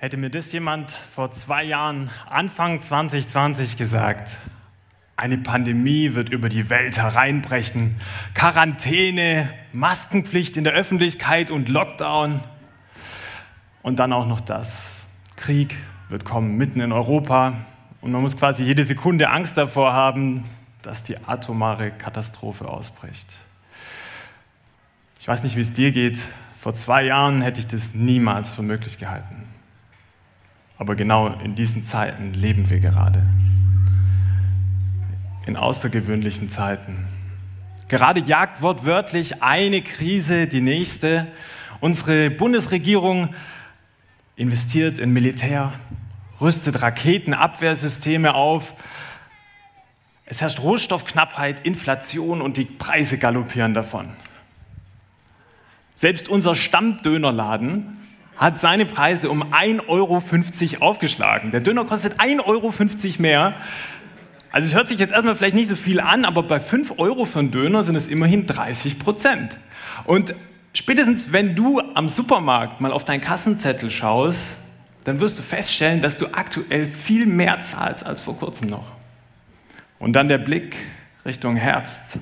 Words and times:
Hätte 0.00 0.16
mir 0.16 0.30
das 0.30 0.50
jemand 0.50 0.92
vor 1.14 1.30
zwei 1.32 1.62
Jahren, 1.62 2.08
Anfang 2.26 2.80
2020 2.80 3.76
gesagt, 3.76 4.38
eine 5.14 5.36
Pandemie 5.36 6.14
wird 6.14 6.30
über 6.30 6.48
die 6.48 6.70
Welt 6.70 6.96
hereinbrechen, 6.96 7.96
Quarantäne, 8.32 9.50
Maskenpflicht 9.74 10.56
in 10.56 10.64
der 10.64 10.72
Öffentlichkeit 10.72 11.50
und 11.50 11.68
Lockdown 11.68 12.40
und 13.82 13.98
dann 13.98 14.14
auch 14.14 14.26
noch 14.26 14.40
das. 14.40 14.88
Krieg 15.36 15.76
wird 16.08 16.24
kommen 16.24 16.56
mitten 16.56 16.80
in 16.80 16.92
Europa 16.92 17.52
und 18.00 18.12
man 18.12 18.22
muss 18.22 18.38
quasi 18.38 18.62
jede 18.62 18.84
Sekunde 18.84 19.28
Angst 19.28 19.58
davor 19.58 19.92
haben, 19.92 20.46
dass 20.80 21.02
die 21.02 21.18
atomare 21.26 21.90
Katastrophe 21.90 22.66
ausbricht. 22.66 23.36
Ich 25.18 25.28
weiß 25.28 25.42
nicht, 25.42 25.56
wie 25.56 25.60
es 25.60 25.74
dir 25.74 25.92
geht. 25.92 26.24
Vor 26.56 26.72
zwei 26.72 27.02
Jahren 27.02 27.42
hätte 27.42 27.60
ich 27.60 27.66
das 27.66 27.92
niemals 27.92 28.50
für 28.50 28.62
möglich 28.62 28.96
gehalten. 28.96 29.49
Aber 30.80 30.96
genau 30.96 31.28
in 31.44 31.54
diesen 31.54 31.84
Zeiten 31.84 32.32
leben 32.32 32.70
wir 32.70 32.80
gerade. 32.80 33.22
In 35.44 35.58
außergewöhnlichen 35.58 36.48
Zeiten. 36.48 37.06
Gerade 37.88 38.20
jagt 38.20 38.62
wortwörtlich 38.62 39.42
eine 39.42 39.82
Krise 39.82 40.46
die 40.46 40.62
nächste. 40.62 41.26
Unsere 41.80 42.30
Bundesregierung 42.30 43.34
investiert 44.36 44.98
in 44.98 45.12
Militär, 45.12 45.74
rüstet 46.40 46.80
Raketenabwehrsysteme 46.80 48.34
auf. 48.34 48.72
Es 50.24 50.40
herrscht 50.40 50.60
Rohstoffknappheit, 50.60 51.66
Inflation 51.66 52.40
und 52.40 52.56
die 52.56 52.64
Preise 52.64 53.18
galoppieren 53.18 53.74
davon. 53.74 54.08
Selbst 55.94 56.30
unser 56.30 56.54
Stammdönerladen 56.54 57.98
hat 58.40 58.58
seine 58.58 58.86
Preise 58.86 59.28
um 59.30 59.52
1,50 59.52 59.86
Euro 59.88 60.22
aufgeschlagen. 60.84 61.50
Der 61.50 61.60
Döner 61.60 61.84
kostet 61.84 62.18
1,50 62.18 62.46
Euro 62.46 62.72
mehr. 63.18 63.54
Also 64.50 64.66
es 64.66 64.74
hört 64.74 64.88
sich 64.88 64.98
jetzt 64.98 65.12
erstmal 65.12 65.36
vielleicht 65.36 65.54
nicht 65.54 65.68
so 65.68 65.76
viel 65.76 66.00
an, 66.00 66.24
aber 66.24 66.42
bei 66.42 66.58
5 66.58 66.94
Euro 66.96 67.26
für 67.26 67.40
einen 67.40 67.50
Döner 67.50 67.82
sind 67.82 67.96
es 67.96 68.08
immerhin 68.08 68.46
30 68.46 68.98
Prozent. 68.98 69.58
Und 70.04 70.34
spätestens 70.72 71.32
wenn 71.32 71.54
du 71.54 71.80
am 71.94 72.08
Supermarkt 72.08 72.80
mal 72.80 72.92
auf 72.92 73.04
deinen 73.04 73.20
Kassenzettel 73.20 73.90
schaust, 73.90 74.56
dann 75.04 75.20
wirst 75.20 75.38
du 75.38 75.42
feststellen, 75.42 76.00
dass 76.00 76.16
du 76.16 76.26
aktuell 76.32 76.88
viel 76.88 77.26
mehr 77.26 77.60
zahlst 77.60 78.06
als 78.06 78.22
vor 78.22 78.38
kurzem 78.38 78.70
noch. 78.70 78.92
Und 79.98 80.14
dann 80.14 80.28
der 80.28 80.38
Blick 80.38 80.76
Richtung 81.26 81.56
Herbst. 81.56 82.18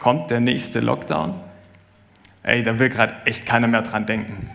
Kommt 0.00 0.30
der 0.32 0.40
nächste 0.40 0.80
Lockdown? 0.80 1.45
Ey, 2.46 2.62
da 2.62 2.78
will 2.78 2.88
gerade 2.88 3.14
echt 3.26 3.44
keiner 3.44 3.66
mehr 3.66 3.82
dran 3.82 4.06
denken. 4.06 4.50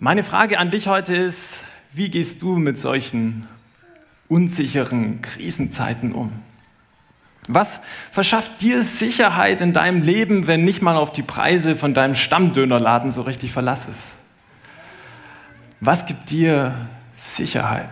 Meine 0.00 0.24
Frage 0.24 0.58
an 0.58 0.70
dich 0.70 0.88
heute 0.88 1.14
ist, 1.14 1.56
wie 1.92 2.10
gehst 2.10 2.42
du 2.42 2.56
mit 2.56 2.78
solchen 2.78 3.46
unsicheren 4.28 5.22
Krisenzeiten 5.22 6.12
um? 6.12 6.32
Was 7.48 7.80
verschafft 8.10 8.62
dir 8.62 8.82
Sicherheit 8.82 9.60
in 9.60 9.72
deinem 9.72 10.00
Leben, 10.00 10.46
wenn 10.46 10.64
nicht 10.64 10.80
mal 10.80 10.96
auf 10.96 11.12
die 11.12 11.22
Preise 11.22 11.76
von 11.76 11.92
deinem 11.92 12.14
Stammdönerladen 12.14 13.10
so 13.10 13.22
richtig 13.22 13.52
Verlass 13.52 13.86
ist? 13.86 14.14
Was 15.80 16.06
gibt 16.06 16.30
dir 16.30 16.88
Sicherheit? 17.14 17.90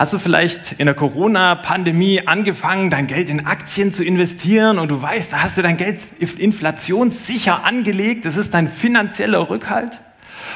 Hast 0.00 0.14
du 0.14 0.18
vielleicht 0.18 0.72
in 0.78 0.86
der 0.86 0.94
Corona-Pandemie 0.94 2.26
angefangen, 2.26 2.88
dein 2.88 3.06
Geld 3.06 3.28
in 3.28 3.44
Aktien 3.44 3.92
zu 3.92 4.02
investieren 4.02 4.78
und 4.78 4.90
du 4.90 5.02
weißt, 5.02 5.30
da 5.30 5.42
hast 5.42 5.58
du 5.58 5.62
dein 5.62 5.76
Geld 5.76 6.00
inflationssicher 6.38 7.64
angelegt, 7.64 8.24
das 8.24 8.38
ist 8.38 8.54
dein 8.54 8.70
finanzieller 8.70 9.50
Rückhalt? 9.50 10.00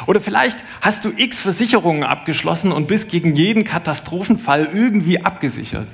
Oder 0.07 0.21
vielleicht 0.21 0.59
hast 0.81 1.05
du 1.05 1.13
x 1.17 1.39
Versicherungen 1.39 2.05
abgeschlossen 2.05 2.73
und 2.73 2.89
bist 2.89 3.09
gegen 3.09 3.37
jeden 3.37 3.65
Katastrophenfall 3.65 4.71
irgendwie 4.73 5.25
abgesichert. 5.25 5.89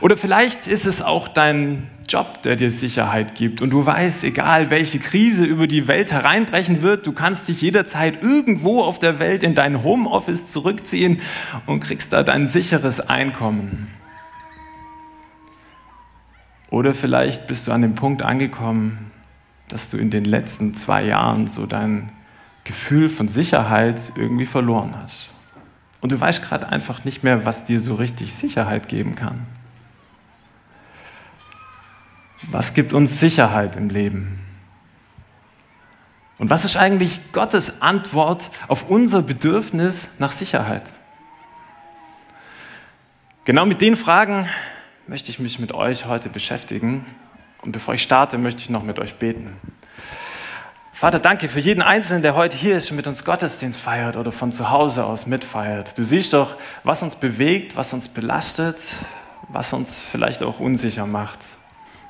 Oder 0.00 0.16
vielleicht 0.16 0.66
ist 0.66 0.86
es 0.86 1.02
auch 1.02 1.28
dein 1.28 1.88
Job, 2.08 2.42
der 2.42 2.56
dir 2.56 2.70
Sicherheit 2.70 3.34
gibt 3.34 3.60
und 3.60 3.70
du 3.70 3.84
weißt, 3.84 4.22
egal 4.24 4.70
welche 4.70 4.98
Krise 4.98 5.44
über 5.44 5.66
die 5.66 5.88
Welt 5.88 6.12
hereinbrechen 6.12 6.82
wird, 6.82 7.06
du 7.06 7.12
kannst 7.12 7.48
dich 7.48 7.60
jederzeit 7.60 8.22
irgendwo 8.22 8.82
auf 8.82 8.98
der 8.98 9.18
Welt 9.18 9.42
in 9.42 9.54
dein 9.54 9.82
Homeoffice 9.82 10.50
zurückziehen 10.52 11.20
und 11.66 11.80
kriegst 11.80 12.12
da 12.12 12.22
dein 12.22 12.46
sicheres 12.46 13.00
Einkommen. 13.00 13.88
Oder 16.70 16.94
vielleicht 16.94 17.46
bist 17.46 17.66
du 17.66 17.72
an 17.72 17.82
dem 17.82 17.94
Punkt 17.94 18.22
angekommen, 18.22 19.10
dass 19.68 19.90
du 19.90 19.96
in 19.96 20.10
den 20.10 20.24
letzten 20.24 20.74
zwei 20.74 21.04
Jahren 21.04 21.48
so 21.48 21.66
dein 21.66 22.10
Gefühl 22.66 23.08
von 23.08 23.28
Sicherheit 23.28 24.12
irgendwie 24.16 24.46
verloren 24.46 24.94
hast. 25.00 25.30
Und 26.00 26.12
du 26.12 26.20
weißt 26.20 26.42
gerade 26.42 26.68
einfach 26.68 27.04
nicht 27.04 27.22
mehr, 27.22 27.44
was 27.44 27.64
dir 27.64 27.80
so 27.80 27.94
richtig 27.94 28.34
Sicherheit 28.34 28.88
geben 28.88 29.14
kann. 29.14 29.46
Was 32.50 32.74
gibt 32.74 32.92
uns 32.92 33.18
Sicherheit 33.18 33.76
im 33.76 33.88
Leben? 33.88 34.40
Und 36.38 36.50
was 36.50 36.64
ist 36.64 36.76
eigentlich 36.76 37.32
Gottes 37.32 37.80
Antwort 37.80 38.50
auf 38.68 38.88
unser 38.88 39.22
Bedürfnis 39.22 40.10
nach 40.18 40.32
Sicherheit? 40.32 40.92
Genau 43.44 43.64
mit 43.64 43.80
den 43.80 43.96
Fragen 43.96 44.48
möchte 45.06 45.30
ich 45.30 45.38
mich 45.38 45.58
mit 45.58 45.72
euch 45.72 46.06
heute 46.06 46.28
beschäftigen. 46.28 47.04
Und 47.62 47.72
bevor 47.72 47.94
ich 47.94 48.02
starte, 48.02 48.38
möchte 48.38 48.62
ich 48.62 48.70
noch 48.70 48.82
mit 48.82 48.98
euch 48.98 49.14
beten. 49.14 49.56
Vater, 50.96 51.18
danke 51.18 51.50
für 51.50 51.60
jeden 51.60 51.82
Einzelnen, 51.82 52.22
der 52.22 52.36
heute 52.36 52.56
hier 52.56 52.78
ist 52.78 52.90
und 52.90 52.96
mit 52.96 53.06
uns 53.06 53.22
Gottesdienst 53.22 53.78
feiert 53.78 54.16
oder 54.16 54.32
von 54.32 54.50
zu 54.50 54.70
Hause 54.70 55.04
aus 55.04 55.26
mitfeiert. 55.26 55.98
Du 55.98 56.04
siehst 56.04 56.32
doch, 56.32 56.56
was 56.84 57.02
uns 57.02 57.16
bewegt, 57.16 57.76
was 57.76 57.92
uns 57.92 58.08
belastet, 58.08 58.80
was 59.48 59.74
uns 59.74 59.98
vielleicht 59.98 60.42
auch 60.42 60.58
unsicher 60.58 61.04
macht. 61.04 61.38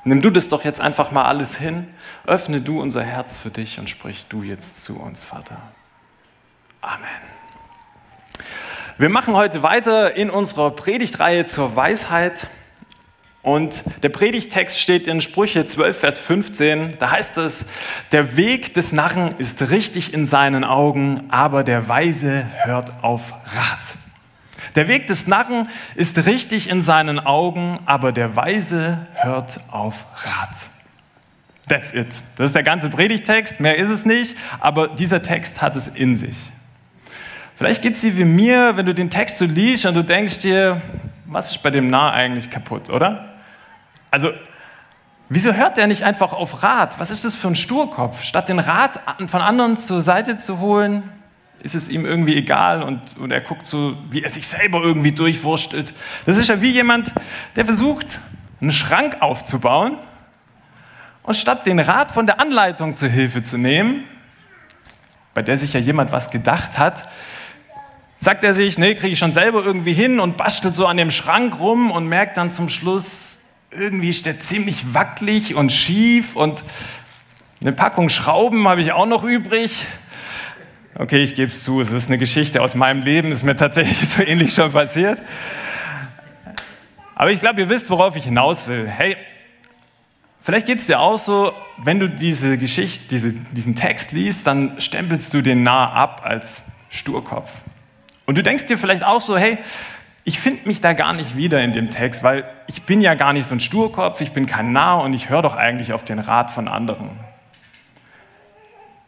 Nimm 0.05 0.21
du 0.21 0.29
das 0.29 0.47
doch 0.47 0.63
jetzt 0.63 0.79
einfach 0.79 1.11
mal 1.11 1.25
alles 1.25 1.57
hin, 1.57 1.89
öffne 2.25 2.61
du 2.61 2.79
unser 2.79 3.03
Herz 3.03 3.35
für 3.35 3.49
dich 3.49 3.77
und 3.77 3.89
sprich 3.89 4.25
du 4.27 4.41
jetzt 4.41 4.81
zu 4.81 4.97
uns, 4.97 5.25
Vater. 5.25 5.57
Amen. 6.79 7.03
Wir 8.97 9.09
machen 9.09 9.35
heute 9.35 9.63
weiter 9.63 10.15
in 10.15 10.29
unserer 10.29 10.71
Predigtreihe 10.71 11.45
zur 11.45 11.75
Weisheit. 11.75 12.47
Und 13.47 13.81
der 14.03 14.09
Predigtext 14.09 14.77
steht 14.77 15.07
in 15.07 15.21
Sprüche 15.21 15.65
12, 15.65 15.97
Vers 15.97 16.19
15. 16.19 16.95
Da 16.99 17.11
heißt 17.11 17.37
es, 17.37 17.65
der 18.11 18.35
Weg 18.35 18.73
des 18.73 18.91
Narren 18.91 19.35
ist 19.37 19.69
richtig 19.69 20.13
in 20.13 20.25
seinen 20.25 20.65
Augen, 20.65 21.23
aber 21.29 21.63
der 21.63 21.87
Weise 21.87 22.45
hört 22.65 23.01
auf 23.05 23.31
Rat. 23.45 23.95
Der 24.75 24.89
Weg 24.89 25.07
des 25.07 25.27
Narren 25.27 25.69
ist 25.95 26.25
richtig 26.25 26.69
in 26.69 26.81
seinen 26.81 27.21
Augen, 27.21 27.79
aber 27.85 28.11
der 28.11 28.35
Weise 28.35 29.07
hört 29.13 29.61
auf 29.71 30.05
Rat. 30.25 30.57
That's 31.69 31.93
it. 31.93 32.21
Das 32.35 32.47
ist 32.47 32.55
der 32.55 32.63
ganze 32.63 32.89
Predigtext, 32.89 33.61
mehr 33.61 33.77
ist 33.77 33.89
es 33.89 34.05
nicht, 34.05 34.35
aber 34.59 34.89
dieser 34.89 35.21
Text 35.21 35.61
hat 35.61 35.77
es 35.77 35.87
in 35.87 36.17
sich. 36.17 36.35
Vielleicht 37.55 37.81
geht 37.81 37.93
es 37.93 38.01
dir 38.01 38.17
wie 38.17 38.25
mir, 38.25 38.75
wenn 38.75 38.85
du 38.85 38.93
den 38.93 39.09
Text 39.09 39.37
so 39.37 39.45
liest 39.45 39.85
und 39.85 39.95
du 39.95 40.03
denkst 40.03 40.41
dir, 40.41 40.81
was 41.27 41.51
ist 41.51 41.63
bei 41.63 41.69
dem 41.69 41.89
Narr 41.89 42.11
eigentlich 42.11 42.49
kaputt, 42.49 42.89
oder? 42.89 43.36
Also, 44.17 44.31
wieso 45.29 45.53
hört 45.53 45.77
er 45.77 45.85
nicht 45.85 46.01
einfach 46.01 46.33
auf 46.33 46.63
Rat? 46.63 46.99
Was 46.99 47.11
ist 47.11 47.23
das 47.23 47.35
für 47.35 47.49
ein 47.49 47.53
Sturkopf? 47.53 48.23
Statt 48.23 48.49
den 48.49 48.57
Rat 48.57 48.99
von 49.27 49.41
anderen 49.41 49.77
zur 49.77 50.01
Seite 50.01 50.39
zu 50.39 50.57
holen, 50.57 51.03
ist 51.61 51.75
es 51.75 51.87
ihm 51.87 52.03
irgendwie 52.03 52.35
egal 52.35 52.81
und, 52.81 53.15
und 53.19 53.29
er 53.29 53.41
guckt 53.41 53.67
so, 53.67 53.95
wie 54.09 54.23
er 54.23 54.31
sich 54.31 54.47
selber 54.47 54.81
irgendwie 54.81 55.11
durchwurstelt. 55.11 55.93
Das 56.25 56.35
ist 56.35 56.49
ja 56.49 56.63
wie 56.63 56.71
jemand, 56.71 57.13
der 57.55 57.65
versucht, 57.65 58.19
einen 58.59 58.71
Schrank 58.71 59.17
aufzubauen 59.19 59.99
und 61.21 61.35
statt 61.35 61.67
den 61.67 61.79
Rat 61.79 62.11
von 62.11 62.25
der 62.25 62.39
Anleitung 62.39 62.95
zur 62.95 63.09
Hilfe 63.09 63.43
zu 63.43 63.59
nehmen, 63.59 64.03
bei 65.35 65.43
der 65.43 65.59
sich 65.59 65.73
ja 65.73 65.79
jemand 65.79 66.11
was 66.11 66.31
gedacht 66.31 66.79
hat, 66.79 67.07
sagt 68.17 68.43
er 68.43 68.55
sich, 68.55 68.79
nee, 68.79 68.95
kriege 68.95 69.13
ich 69.13 69.19
schon 69.19 69.33
selber 69.33 69.63
irgendwie 69.63 69.93
hin 69.93 70.19
und 70.19 70.37
bastelt 70.37 70.73
so 70.73 70.87
an 70.87 70.97
dem 70.97 71.11
Schrank 71.11 71.59
rum 71.59 71.91
und 71.91 72.07
merkt 72.07 72.37
dann 72.37 72.51
zum 72.51 72.69
Schluss, 72.69 73.36
irgendwie 73.71 74.09
ist 74.09 74.25
der 74.25 74.39
ziemlich 74.39 74.93
wackelig 74.93 75.55
und 75.55 75.71
schief 75.71 76.35
und 76.35 76.63
eine 77.59 77.73
Packung 77.73 78.09
Schrauben 78.09 78.67
habe 78.67 78.81
ich 78.81 78.91
auch 78.91 79.07
noch 79.07 79.23
übrig. 79.23 79.85
Okay, 80.95 81.21
ich 81.21 81.35
gebe 81.35 81.51
es 81.51 81.63
zu, 81.63 81.81
es 81.81 81.91
ist 81.91 82.07
eine 82.07 82.17
Geschichte 82.17 82.61
aus 82.61 82.75
meinem 82.75 83.01
Leben, 83.01 83.31
ist 83.31 83.43
mir 83.43 83.55
tatsächlich 83.55 84.07
so 84.09 84.21
ähnlich 84.21 84.53
schon 84.53 84.71
passiert. 84.71 85.21
Aber 87.15 87.31
ich 87.31 87.39
glaube, 87.39 87.61
ihr 87.61 87.69
wisst, 87.69 87.89
worauf 87.89 88.15
ich 88.15 88.25
hinaus 88.25 88.67
will. 88.67 88.87
Hey, 88.87 89.17
vielleicht 90.41 90.67
geht 90.67 90.79
es 90.79 90.85
dir 90.85 90.99
auch 90.99 91.17
so, 91.17 91.51
wenn 91.77 91.99
du 91.99 92.09
diese 92.09 92.57
Geschichte, 92.57 93.07
diese, 93.07 93.31
diesen 93.31 93.75
Text 93.75 94.11
liest, 94.11 94.45
dann 94.47 94.79
stempelst 94.79 95.33
du 95.33 95.41
den 95.41 95.63
nah 95.63 95.91
ab 95.91 96.21
als 96.23 96.61
Sturkopf. 96.89 97.51
Und 98.25 98.35
du 98.35 98.43
denkst 98.43 98.67
dir 98.67 98.77
vielleicht 98.77 99.03
auch 99.03 99.21
so, 99.21 99.37
hey, 99.37 99.57
ich 100.27 100.41
finde 100.41 100.67
mich 100.67 100.81
da 100.81 100.91
gar 100.91 101.13
nicht 101.13 101.37
wieder 101.37 101.63
in 101.63 101.71
dem 101.71 101.89
Text, 101.89 102.21
weil 102.21 102.43
ich 102.67 102.83
bin 102.83 102.99
ja 102.99 103.15
gar 103.15 103.31
nicht 103.31 103.47
so 103.47 103.55
ein 103.55 103.61
Sturkopf, 103.61 104.19
ich 104.19 104.33
bin 104.33 104.45
kein 104.45 104.73
Narr 104.73 105.01
und 105.03 105.13
ich 105.13 105.29
höre 105.29 105.41
doch 105.41 105.55
eigentlich 105.55 105.93
auf 105.93 106.03
den 106.03 106.19
Rat 106.19 106.51
von 106.51 106.67
anderen. 106.67 107.11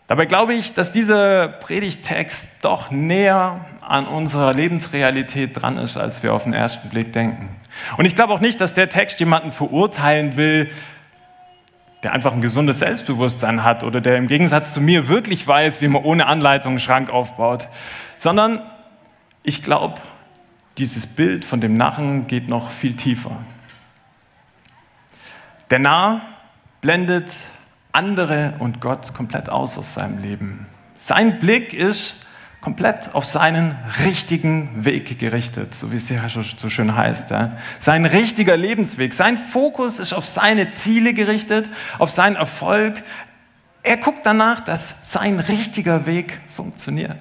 Dabei 0.07 0.25
glaube 0.27 0.53
ich, 0.53 0.73
dass 0.73 0.93
dieser 0.93 1.49
Predigtext 1.49 2.59
doch 2.61 2.89
näher 2.89 3.65
an 3.81 4.07
unserer 4.07 4.53
Lebensrealität 4.53 5.61
dran 5.61 5.77
ist, 5.77 5.97
als 5.97 6.23
wir 6.23 6.33
auf 6.33 6.45
den 6.45 6.53
ersten 6.53 6.87
Blick 6.87 7.11
denken. 7.11 7.49
Und 7.97 8.05
ich 8.05 8.15
glaube 8.15 8.31
auch 8.31 8.39
nicht, 8.39 8.61
dass 8.61 8.73
der 8.73 8.87
Text 8.87 9.19
jemanden 9.19 9.51
verurteilen 9.51 10.37
will, 10.37 10.71
der 12.01 12.13
einfach 12.13 12.31
ein 12.31 12.39
gesundes 12.39 12.79
Selbstbewusstsein 12.79 13.65
hat 13.65 13.83
oder 13.83 13.99
der 13.99 14.15
im 14.15 14.29
Gegensatz 14.29 14.73
zu 14.73 14.79
mir 14.79 15.09
wirklich 15.09 15.45
weiß, 15.45 15.81
wie 15.81 15.89
man 15.89 16.01
ohne 16.01 16.27
Anleitung 16.27 16.71
einen 16.71 16.79
Schrank 16.79 17.09
aufbaut, 17.09 17.67
sondern 18.15 18.61
ich 19.43 19.63
glaube, 19.63 19.99
dieses 20.77 21.07
Bild 21.07 21.45
von 21.45 21.59
dem 21.61 21.73
Narren 21.73 22.27
geht 22.27 22.47
noch 22.47 22.71
viel 22.71 22.95
tiefer. 22.95 23.43
Der 25.69 25.79
Narr 25.79 26.21
blendet 26.81 27.31
andere 27.91 28.55
und 28.59 28.81
Gott 28.81 29.13
komplett 29.13 29.49
aus 29.49 29.77
aus 29.77 29.93
seinem 29.93 30.21
Leben. 30.21 30.67
Sein 30.95 31.39
Blick 31.39 31.73
ist 31.73 32.15
komplett 32.61 33.15
auf 33.15 33.25
seinen 33.25 33.75
richtigen 34.03 34.83
Weg 34.83 35.17
gerichtet, 35.17 35.73
so 35.73 35.91
wie 35.91 35.95
es 35.95 36.07
hier 36.07 36.21
so 36.29 36.69
schön 36.69 36.95
heißt. 36.95 37.33
Sein 37.79 38.05
richtiger 38.05 38.57
Lebensweg, 38.57 39.13
sein 39.13 39.37
Fokus 39.37 39.99
ist 39.99 40.13
auf 40.13 40.27
seine 40.27 40.71
Ziele 40.71 41.13
gerichtet, 41.13 41.69
auf 41.99 42.09
seinen 42.09 42.35
Erfolg. 42.35 43.01
Er 43.81 43.97
guckt 43.97 44.25
danach, 44.25 44.59
dass 44.59 44.95
sein 45.03 45.39
richtiger 45.39 46.05
Weg 46.05 46.41
funktioniert. 46.49 47.17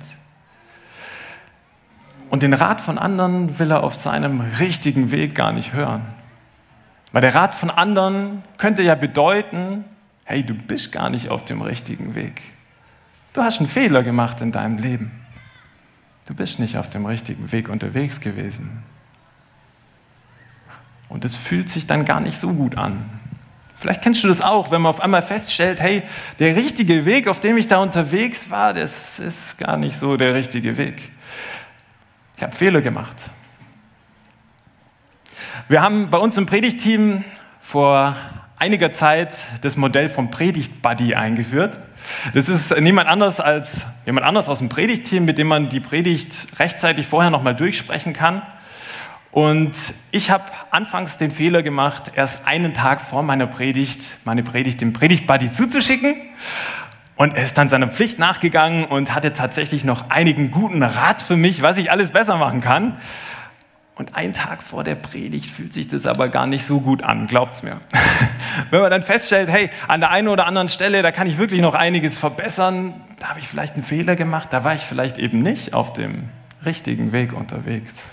Und 2.30 2.42
den 2.42 2.52
Rat 2.52 2.80
von 2.80 2.98
anderen 2.98 3.58
will 3.58 3.70
er 3.70 3.82
auf 3.82 3.94
seinem 3.94 4.40
richtigen 4.40 5.10
Weg 5.10 5.34
gar 5.34 5.52
nicht 5.52 5.72
hören. 5.72 6.02
Weil 7.12 7.22
der 7.22 7.34
Rat 7.34 7.54
von 7.54 7.70
anderen 7.70 8.42
könnte 8.58 8.82
ja 8.82 8.94
bedeuten, 8.94 9.84
hey, 10.25 10.42
du 10.42 10.54
bist 10.54 10.92
gar 10.92 11.08
nicht 11.08 11.30
auf 11.30 11.44
dem 11.44 11.62
richtigen 11.62 12.14
Weg. 12.14 12.42
Du 13.32 13.42
hast 13.42 13.60
einen 13.60 13.69
Fehler 13.69 14.02
gemacht 14.02 14.40
in 14.40 14.52
deinem 14.52 14.78
Leben. 14.78 15.10
Du 16.26 16.34
bist 16.34 16.58
nicht 16.58 16.76
auf 16.76 16.90
dem 16.90 17.06
richtigen 17.06 17.50
Weg 17.52 17.70
unterwegs 17.70 18.20
gewesen. 18.20 18.82
Und 21.08 21.24
es 21.24 21.34
fühlt 21.34 21.70
sich 21.70 21.86
dann 21.86 22.04
gar 22.04 22.20
nicht 22.20 22.38
so 22.38 22.52
gut 22.52 22.76
an. 22.76 23.08
Vielleicht 23.76 24.02
kennst 24.02 24.24
du 24.24 24.28
das 24.28 24.42
auch, 24.42 24.70
wenn 24.70 24.82
man 24.82 24.90
auf 24.90 25.00
einmal 25.00 25.22
feststellt, 25.22 25.81
hey, 25.81 26.02
der 26.40 26.56
richtige 26.56 27.06
Weg, 27.06 27.28
auf 27.28 27.40
dem 27.40 27.56
ich 27.56 27.69
da 27.69 27.78
unterwegs 27.78 28.50
war, 28.50 28.74
das 28.74 29.19
ist 29.19 29.56
gar 29.56 29.76
nicht 29.76 29.96
so 29.96 30.16
der 30.16 30.34
richtige 30.34 30.76
Weg. 30.76 31.12
Ich 32.38 32.44
habe 32.44 32.55
Fehler 32.55 32.81
gemacht. 32.82 33.31
Wir 35.67 35.82
haben 35.82 36.08
bei 36.08 36.19
uns 36.19 36.37
im 36.37 36.46
Predigteam 36.46 37.25
vor 37.61 38.14
einiger 38.61 38.93
Zeit 38.93 39.35
das 39.62 39.76
Modell 39.76 40.08
vom 40.08 40.31
Predigt-Buddy 40.31 41.17
eingeführt. 41.17 41.81
Das 42.35 42.49
ist 42.49 42.79
niemand 42.79 43.08
anders 43.08 43.40
als 43.40 43.87
jemand 44.06 44.25
anders 44.25 44.49
aus 44.49 44.58
dem 44.58 44.69
Predigtteam, 44.69 45.25
mit 45.25 45.37
dem 45.37 45.49
man 45.49 45.69
die 45.69 45.81
Predigt 45.81 46.61
rechtzeitig 46.61 47.08
vorher 47.08 47.32
nochmal 47.32 47.56
durchsprechen 47.56 48.12
kann. 48.12 48.43
Und 49.32 49.75
ich 50.12 50.31
habe 50.31 50.44
anfangs 50.70 51.19
den 51.19 51.32
Fehler 51.32 51.64
gemacht, 51.64 52.12
erst 52.14 52.46
einen 52.46 52.73
Tag 52.73 53.00
vor 53.00 53.25
meiner 53.25 53.49
Predigt 53.49 54.17
meine 54.25 54.44
Predigt 54.44 54.81
dem 54.81 54.93
Predigt-Buddy 54.93 55.50
zuzuschicken. 55.50 56.14
Und 57.19 57.35
er 57.35 57.43
ist 57.43 57.59
dann 57.59 57.69
seiner 57.69 57.88
Pflicht 57.88 58.20
nachgegangen 58.20 58.85
und 58.85 59.12
hatte 59.12 59.32
tatsächlich 59.32 59.82
noch 59.82 60.09
einigen 60.09 60.53
guten 60.53 60.85
Rat 60.85 61.20
für 61.20 61.37
mich, 61.37 61.62
was 61.62 61.76
ich 61.76 61.91
alles 61.91 62.11
besser 62.11 62.37
machen 62.37 62.61
kann. 62.61 62.97
Und 63.97 64.15
einen 64.15 64.35
Tag 64.35 64.62
vor 64.62 64.85
der 64.85 64.94
Predigt 64.94 65.50
fühlt 65.50 65.73
sich 65.73 65.88
das 65.88 66.06
aber 66.06 66.29
gar 66.29 66.47
nicht 66.47 66.65
so 66.65 66.79
gut 66.79 67.03
an, 67.03 67.26
glaubt's 67.26 67.65
mir. 67.65 67.81
Wenn 68.70 68.82
man 68.82 68.93
dann 68.93 69.03
feststellt, 69.03 69.50
hey, 69.50 69.69
an 69.88 69.99
der 69.99 70.11
einen 70.11 70.29
oder 70.29 70.47
anderen 70.47 70.69
Stelle, 70.69 71.03
da 71.03 71.11
kann 71.11 71.26
ich 71.26 71.38
wirklich 71.38 71.61
noch 71.61 71.75
einiges 71.75 72.17
verbessern, 72.17 72.94
da 73.19 73.31
habe 73.31 73.41
ich 73.41 73.49
vielleicht 73.49 73.75
einen 73.75 73.82
Fehler 73.82 74.15
gemacht, 74.15 74.53
da 74.53 74.62
war 74.62 74.75
ich 74.75 74.82
vielleicht 74.82 75.19
eben 75.19 75.43
nicht 75.43 75.75
auf 75.75 75.93
dem 75.93 76.29
richtigen 76.65 77.11
Weg 77.11 77.32
unterwegs. 77.32 78.12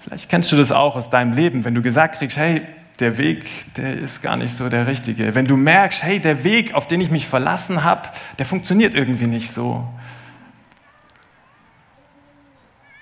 Vielleicht 0.00 0.30
kennst 0.30 0.50
du 0.50 0.56
das 0.56 0.72
auch 0.72 0.96
aus 0.96 1.10
deinem 1.10 1.34
Leben, 1.34 1.66
wenn 1.66 1.74
du 1.74 1.82
gesagt 1.82 2.16
kriegst, 2.16 2.38
hey, 2.38 2.62
der 3.02 3.18
Weg, 3.18 3.74
der 3.74 3.98
ist 3.98 4.22
gar 4.22 4.36
nicht 4.36 4.56
so 4.56 4.68
der 4.68 4.86
richtige. 4.86 5.34
Wenn 5.34 5.44
du 5.44 5.56
merkst, 5.56 6.02
hey, 6.02 6.20
der 6.20 6.44
Weg, 6.44 6.72
auf 6.72 6.86
den 6.86 7.00
ich 7.00 7.10
mich 7.10 7.26
verlassen 7.26 7.84
habe, 7.84 8.08
der 8.38 8.46
funktioniert 8.46 8.94
irgendwie 8.94 9.26
nicht 9.26 9.50
so. 9.50 9.86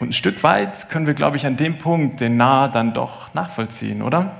Und 0.00 0.08
ein 0.08 0.12
Stück 0.12 0.42
weit 0.42 0.88
können 0.88 1.06
wir, 1.06 1.14
glaube 1.14 1.36
ich, 1.36 1.46
an 1.46 1.56
dem 1.56 1.76
Punkt 1.76 2.20
den 2.20 2.38
Nahe 2.38 2.70
dann 2.70 2.94
doch 2.94 3.32
nachvollziehen, 3.34 4.00
oder? 4.00 4.34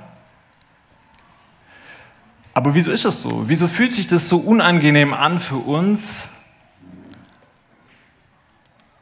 Aber 2.53 2.73
wieso 2.73 2.91
ist 2.91 3.05
das 3.05 3.21
so? 3.21 3.47
Wieso 3.47 3.67
fühlt 3.67 3.93
sich 3.93 4.07
das 4.07 4.27
so 4.27 4.37
unangenehm 4.37 5.13
an 5.13 5.39
für 5.39 5.57
uns, 5.57 6.27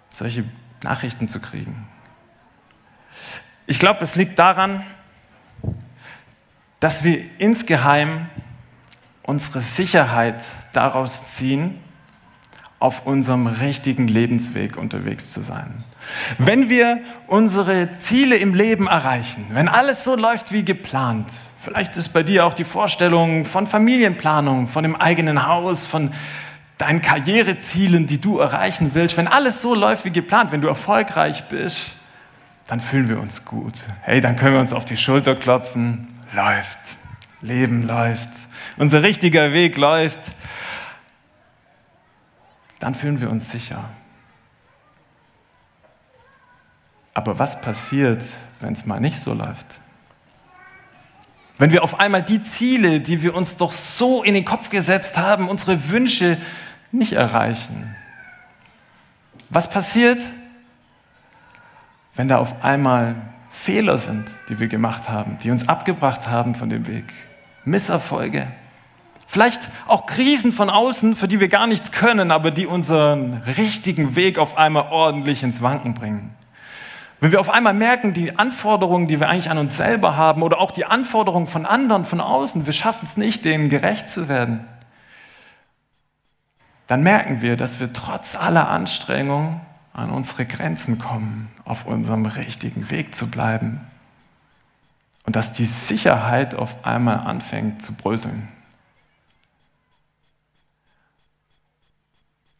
solche 0.09 0.43
Nachrichten 0.83 1.29
zu 1.29 1.39
kriegen? 1.39 1.87
Ich 3.65 3.79
glaube, 3.79 4.01
es 4.01 4.15
liegt 4.15 4.37
daran, 4.37 4.85
dass 6.79 7.03
wir 7.03 7.23
insgeheim 7.37 8.27
unsere 9.23 9.61
Sicherheit 9.61 10.41
daraus 10.73 11.35
ziehen, 11.35 11.79
auf 12.79 13.05
unserem 13.05 13.47
richtigen 13.47 14.07
Lebensweg 14.07 14.77
unterwegs 14.77 15.31
zu 15.31 15.41
sein. 15.41 15.83
Wenn 16.37 16.69
wir 16.69 16.99
unsere 17.27 17.99
Ziele 17.99 18.37
im 18.37 18.53
Leben 18.53 18.87
erreichen, 18.87 19.47
wenn 19.51 19.67
alles 19.67 20.05
so 20.05 20.15
läuft 20.15 20.53
wie 20.53 20.63
geplant, 20.63 21.27
vielleicht 21.61 21.97
ist 21.97 22.09
bei 22.09 22.23
dir 22.23 22.45
auch 22.45 22.53
die 22.53 22.63
Vorstellung 22.63 23.43
von 23.43 23.67
Familienplanung, 23.67 24.67
von 24.67 24.83
dem 24.83 24.95
eigenen 24.95 25.45
Haus, 25.45 25.85
von 25.85 26.11
deinen 26.77 27.01
Karrierezielen, 27.01 28.07
die 28.07 28.21
du 28.21 28.39
erreichen 28.39 28.91
willst, 28.93 29.17
wenn 29.17 29.27
alles 29.27 29.61
so 29.61 29.75
läuft 29.75 30.05
wie 30.05 30.11
geplant, 30.11 30.53
wenn 30.53 30.61
du 30.61 30.69
erfolgreich 30.69 31.43
bist, 31.49 31.93
dann 32.67 32.79
fühlen 32.79 33.09
wir 33.09 33.19
uns 33.19 33.43
gut. 33.43 33.83
Hey, 34.01 34.21
dann 34.21 34.37
können 34.37 34.53
wir 34.53 34.61
uns 34.61 34.71
auf 34.71 34.85
die 34.85 34.95
Schulter 34.95 35.35
klopfen, 35.35 36.07
läuft, 36.33 36.79
Leben 37.41 37.83
läuft, 37.83 38.29
unser 38.77 39.03
richtiger 39.03 39.53
Weg 39.53 39.77
läuft 39.77 40.19
dann 42.79 42.95
fühlen 42.95 43.19
wir 43.19 43.29
uns 43.29 43.51
sicher. 43.51 43.83
Aber 47.13 47.37
was 47.37 47.59
passiert, 47.59 48.23
wenn 48.61 48.73
es 48.73 48.85
mal 48.85 49.01
nicht 49.01 49.19
so 49.19 49.33
läuft? 49.33 49.81
Wenn 51.57 51.71
wir 51.71 51.83
auf 51.83 51.99
einmal 51.99 52.23
die 52.23 52.41
Ziele, 52.43 53.01
die 53.01 53.21
wir 53.21 53.35
uns 53.35 53.57
doch 53.57 53.73
so 53.73 54.23
in 54.23 54.33
den 54.33 54.45
Kopf 54.45 54.69
gesetzt 54.69 55.17
haben, 55.17 55.49
unsere 55.49 55.89
Wünsche 55.89 56.37
nicht 56.93 57.11
erreichen? 57.11 57.95
Was 59.49 59.69
passiert, 59.69 60.21
wenn 62.15 62.29
da 62.29 62.37
auf 62.37 62.63
einmal 62.63 63.15
Fehler 63.61 63.97
sind, 63.97 64.37
die 64.47 64.57
wir 64.57 64.69
gemacht 64.69 65.09
haben, 65.09 65.37
die 65.43 65.51
uns 65.51 65.67
abgebracht 65.67 66.29
haben 66.29 66.55
von 66.55 66.69
dem 66.69 66.87
Weg? 66.87 67.13
Misserfolge? 67.65 68.47
Vielleicht 69.27 69.69
auch 69.85 70.05
Krisen 70.05 70.53
von 70.53 70.69
außen, 70.69 71.13
für 71.13 71.27
die 71.27 71.41
wir 71.41 71.49
gar 71.49 71.67
nichts 71.67 71.91
können, 71.91 72.31
aber 72.31 72.51
die 72.51 72.65
unseren 72.65 73.43
richtigen 73.57 74.15
Weg 74.15 74.39
auf 74.39 74.57
einmal 74.57 74.87
ordentlich 74.91 75.43
ins 75.43 75.61
Wanken 75.61 75.93
bringen. 75.93 76.33
Wenn 77.19 77.33
wir 77.33 77.41
auf 77.41 77.49
einmal 77.49 77.73
merken, 77.73 78.13
die 78.13 78.39
Anforderungen, 78.39 79.09
die 79.09 79.19
wir 79.19 79.27
eigentlich 79.27 79.51
an 79.51 79.57
uns 79.57 79.75
selber 79.75 80.15
haben 80.15 80.41
oder 80.41 80.59
auch 80.59 80.71
die 80.71 80.85
Anforderungen 80.85 81.47
von 81.47 81.65
anderen 81.65 82.05
von 82.05 82.21
außen, 82.21 82.65
wir 82.65 82.73
schaffen 82.73 83.03
es 83.03 83.17
nicht, 83.17 83.43
denen 83.43 83.67
gerecht 83.67 84.09
zu 84.09 84.29
werden, 84.29 84.65
dann 86.87 87.03
merken 87.03 87.41
wir, 87.41 87.57
dass 87.57 87.81
wir 87.81 87.91
trotz 87.91 88.37
aller 88.37 88.69
Anstrengungen 88.69 89.59
an 89.99 90.09
unsere 90.09 90.45
Grenzen 90.45 90.97
kommen, 90.97 91.49
auf 91.65 91.85
unserem 91.85 92.25
richtigen 92.25 92.89
Weg 92.89 93.13
zu 93.15 93.29
bleiben. 93.29 93.81
Und 95.25 95.35
dass 95.35 95.51
die 95.51 95.65
Sicherheit 95.65 96.55
auf 96.55 96.85
einmal 96.85 97.17
anfängt 97.17 97.83
zu 97.83 97.93
bröseln. 97.93 98.47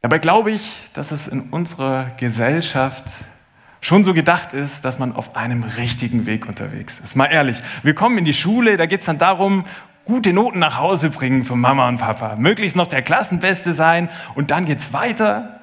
Dabei 0.02 0.20
glaube 0.20 0.52
ich, 0.52 0.90
dass 0.94 1.12
es 1.12 1.28
in 1.28 1.42
unserer 1.42 2.12
Gesellschaft 2.18 3.04
schon 3.82 4.04
so 4.04 4.14
gedacht 4.14 4.54
ist, 4.54 4.86
dass 4.86 5.00
man 5.00 5.14
auf 5.14 5.36
einem 5.36 5.64
richtigen 5.64 6.26
Weg 6.26 6.48
unterwegs 6.48 7.00
ist. 7.00 7.16
Mal 7.16 7.28
ehrlich, 7.28 7.58
wir 7.84 7.96
kommen 7.96 8.18
in 8.18 8.26
die 8.26 8.34
Schule, 8.34 8.78
da 8.78 8.86
geht 8.86 9.02
es 9.02 9.06
dann 9.06 9.18
darum, 9.18 9.66
gute 10.06 10.34
Noten 10.34 10.60
nach 10.60 10.78
Hause 10.78 11.10
bringen 11.10 11.44
von 11.44 11.60
Mama 11.60 11.88
und 11.88 11.98
Papa, 11.98 12.36
möglichst 12.36 12.76
noch 12.76 12.88
der 12.88 13.02
Klassenbeste 13.02 13.74
sein 13.74 14.10
und 14.36 14.52
dann 14.52 14.66
geht 14.66 14.80
es 14.80 14.94
weiter. 14.94 15.59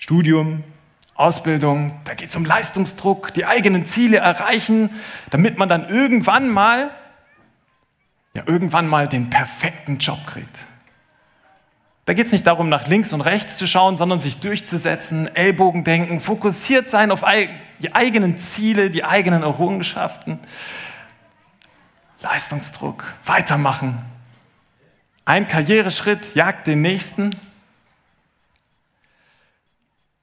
Studium, 0.00 0.64
Ausbildung, 1.14 2.00
da 2.04 2.14
geht 2.14 2.30
es 2.30 2.36
um 2.36 2.46
Leistungsdruck, 2.46 3.34
die 3.34 3.44
eigenen 3.44 3.84
Ziele 3.84 4.16
erreichen, 4.16 4.88
damit 5.28 5.58
man 5.58 5.68
dann 5.68 5.90
irgendwann 5.90 6.48
mal, 6.48 6.90
ja, 8.32 8.42
irgendwann 8.46 8.88
mal 8.88 9.08
den 9.08 9.28
perfekten 9.28 9.98
Job 9.98 10.18
kriegt. 10.26 10.58
Da 12.06 12.14
geht 12.14 12.24
es 12.24 12.32
nicht 12.32 12.46
darum, 12.46 12.70
nach 12.70 12.86
links 12.86 13.12
und 13.12 13.20
rechts 13.20 13.56
zu 13.56 13.66
schauen, 13.66 13.98
sondern 13.98 14.20
sich 14.20 14.38
durchzusetzen, 14.38 15.28
Ellbogen 15.36 15.84
denken, 15.84 16.20
fokussiert 16.20 16.88
sein 16.88 17.10
auf 17.10 17.22
die 17.80 17.94
eigenen 17.94 18.38
Ziele, 18.38 18.90
die 18.90 19.04
eigenen 19.04 19.42
Errungenschaften. 19.42 20.38
Leistungsdruck, 22.22 23.04
weitermachen. 23.26 23.98
Ein 25.26 25.46
Karriereschritt 25.46 26.34
jagt 26.34 26.66
den 26.66 26.80
nächsten. 26.80 27.36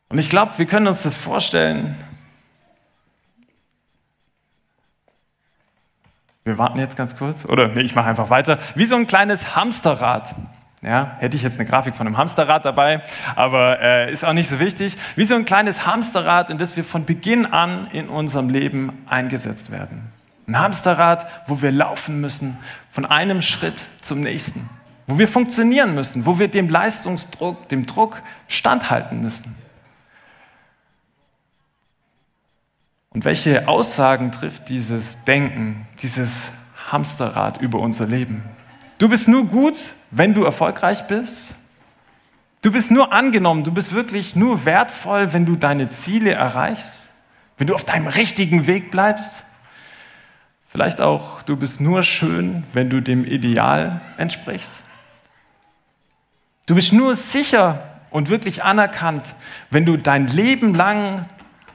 Und 0.10 0.20
ich 0.20 0.30
glaube, 0.30 0.58
wir 0.58 0.66
können 0.66 0.88
uns 0.88 1.04
das 1.04 1.16
vorstellen. 1.16 1.96
Wir 6.46 6.58
warten 6.58 6.80
jetzt 6.80 6.96
ganz 6.96 7.18
kurz. 7.18 7.46
Oder 7.46 7.68
nee, 7.68 7.82
ich 7.82 7.94
mache 7.94 8.08
einfach 8.08 8.30
weiter. 8.30 8.58
Wie 8.76 8.86
so 8.86 8.96
ein 8.96 9.06
kleines 9.06 9.56
Hamsterrad. 9.56 10.34
Ja, 10.82 11.18
hätte 11.20 11.36
ich 11.36 11.42
jetzt 11.44 11.60
eine 11.60 11.68
Grafik 11.68 11.96
von 11.96 12.08
einem 12.08 12.18
Hamsterrad 12.18 12.64
dabei, 12.64 13.02
aber 13.36 13.82
äh, 13.82 14.14
ist 14.14 14.24
auch 14.24 14.32
nicht 14.32 14.48
so 14.48 14.60
wichtig. 14.60 14.96
Wie 15.16 15.26
so 15.26 15.36
ein 15.36 15.44
kleines 15.44 15.86
Hamsterrad, 15.86 16.50
in 16.50 16.58
das 16.58 16.78
wir 16.78 16.86
von 16.86 17.04
Beginn 17.04 17.48
an 17.48 17.88
in 17.92 18.08
unserem 18.08 18.48
Leben 18.48 18.94
eingesetzt 19.10 19.72
werden. 19.72 20.12
Ein 20.48 20.58
Hamsterrad, 20.60 21.28
wo 21.48 21.62
wir 21.62 21.72
laufen 21.72 22.22
müssen, 22.22 22.58
von 22.92 23.06
einem 23.06 23.42
Schritt 23.42 23.88
zum 24.02 24.22
nächsten. 24.22 24.70
Wo 25.08 25.18
wir 25.18 25.28
funktionieren 25.28 25.96
müssen, 25.96 26.26
wo 26.26 26.40
wir 26.40 26.48
dem 26.48 26.70
Leistungsdruck, 26.70 27.68
dem 27.68 27.86
Druck 27.86 28.22
standhalten 28.48 29.22
müssen. 29.22 29.56
Und 33.18 33.26
welche 33.26 33.68
Aussagen 33.68 34.32
trifft 34.32 34.70
dieses 34.70 35.24
Denken, 35.24 35.88
dieses 36.04 36.50
Hamsterrad 36.92 37.60
über 37.60 37.80
unser 37.80 38.06
Leben? 38.06 38.44
Du 39.00 39.10
bist 39.10 39.28
nur 39.28 39.46
gut, 39.46 39.96
wenn 40.12 40.36
du 40.36 40.44
erfolgreich 40.44 41.08
bist. 41.08 41.56
Du 42.62 42.72
bist 42.72 42.92
nur 42.92 43.12
angenommen, 43.14 43.64
du 43.64 43.72
bist 43.72 43.92
wirklich 43.92 44.36
nur 44.36 44.66
wertvoll, 44.66 45.34
wenn 45.34 45.48
du 45.48 45.56
deine 45.56 45.90
Ziele 45.90 46.34
erreichst, 46.34 47.10
wenn 47.58 47.66
du 47.66 47.74
auf 47.74 47.84
deinem 47.84 48.06
richtigen 48.06 48.68
Weg 48.68 48.92
bleibst. 48.92 49.46
Vielleicht 50.68 51.02
auch, 51.02 51.42
du 51.42 51.56
bist 51.56 51.82
nur 51.82 52.04
schön, 52.04 52.66
wenn 52.74 52.92
du 52.92 53.02
dem 53.02 53.26
Ideal 53.26 54.00
entsprichst. 54.20 54.84
Du 56.68 56.76
bist 56.76 56.94
nur 56.94 57.16
sicher 57.16 57.82
und 58.12 58.30
wirklich 58.30 58.64
anerkannt, 58.64 59.34
wenn 59.72 59.86
du 59.86 59.98
dein 59.98 60.28
Leben 60.28 60.76
lang 60.76 61.26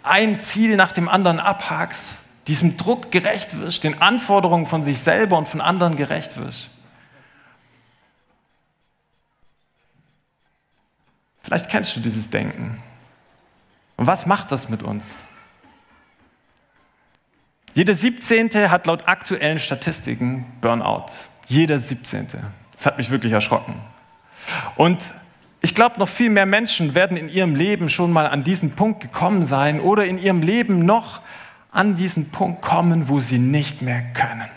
ein 0.02 0.40
Ziel 0.40 0.76
nach 0.76 0.92
dem 0.92 1.09
anderen 1.09 1.40
abhakst, 1.40 2.21
diesem 2.47 2.76
Druck 2.76 3.11
gerecht 3.11 3.59
wirst, 3.59 3.85
den 3.85 4.00
Anforderungen 4.00 4.66
von 4.66 4.82
sich 4.82 5.00
selber 5.00 5.38
und 5.38 5.49
von 5.49 5.61
anderen 5.61 5.97
gerecht 5.97 6.37
wirst. 6.37 6.71
Vielleicht 11.42 11.68
kennst 11.68 11.94
du 11.97 12.00
dieses 12.00 12.30
Denken. 12.30 12.82
Und 13.97 14.06
was 14.06 14.26
macht 14.26 14.50
das 14.52 14.68
mit 14.68 14.82
uns? 14.82 15.12
Jeder 17.75 17.94
17. 17.94 18.71
hat 18.71 18.87
laut 18.87 19.09
aktuellen 19.09 19.59
Statistiken 19.59 20.47
Burnout. 20.61 21.06
Jeder 21.47 21.78
17. 21.78 22.26
Das 22.73 22.87
hat 22.87 22.99
mich 22.99 23.11
wirklich 23.11 23.32
erschrocken. 23.32 23.80
Und 24.76 25.12
ich 25.62 25.75
glaube, 25.75 25.99
noch 25.99 26.09
viel 26.09 26.31
mehr 26.31 26.47
Menschen 26.47 26.95
werden 26.95 27.16
in 27.16 27.28
ihrem 27.28 27.54
Leben 27.54 27.88
schon 27.88 28.12
mal 28.12 28.26
an 28.26 28.45
diesen 28.45 28.73
Punkt 28.73 29.00
gekommen 29.00 29.45
sein 29.45 29.81
oder 29.81 30.04
in 30.04 30.19
ihrem 30.19 30.42
Leben 30.42 30.85
noch 30.85 31.21
an 31.71 31.95
diesen 31.95 32.31
Punkt 32.31 32.62
kommen, 32.62 33.09
wo 33.09 33.21
sie 33.21 33.38
nicht 33.38 33.81
mehr 33.81 34.02
können. 34.12 34.49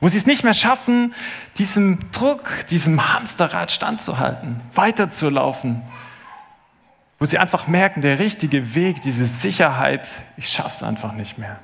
Wo 0.00 0.08
sie 0.08 0.18
es 0.18 0.26
nicht 0.26 0.44
mehr 0.44 0.54
schaffen, 0.54 1.14
diesem 1.56 2.10
Druck, 2.12 2.66
diesem 2.70 3.14
Hamsterrad 3.14 3.72
standzuhalten, 3.72 4.60
weiterzulaufen. 4.74 5.82
Wo 7.18 7.24
sie 7.24 7.38
einfach 7.38 7.66
merken, 7.66 8.00
der 8.00 8.18
richtige 8.18 8.74
Weg, 8.74 9.00
diese 9.00 9.24
Sicherheit, 9.24 10.06
ich 10.36 10.48
schaffe 10.48 10.74
es 10.74 10.82
einfach 10.82 11.12
nicht 11.12 11.38
mehr 11.38 11.58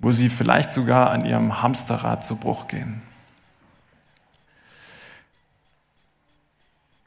wo 0.00 0.12
sie 0.12 0.30
vielleicht 0.30 0.72
sogar 0.72 1.10
an 1.10 1.24
ihrem 1.24 1.62
Hamsterrad 1.62 2.24
zu 2.24 2.36
Bruch 2.36 2.66
gehen. 2.66 3.02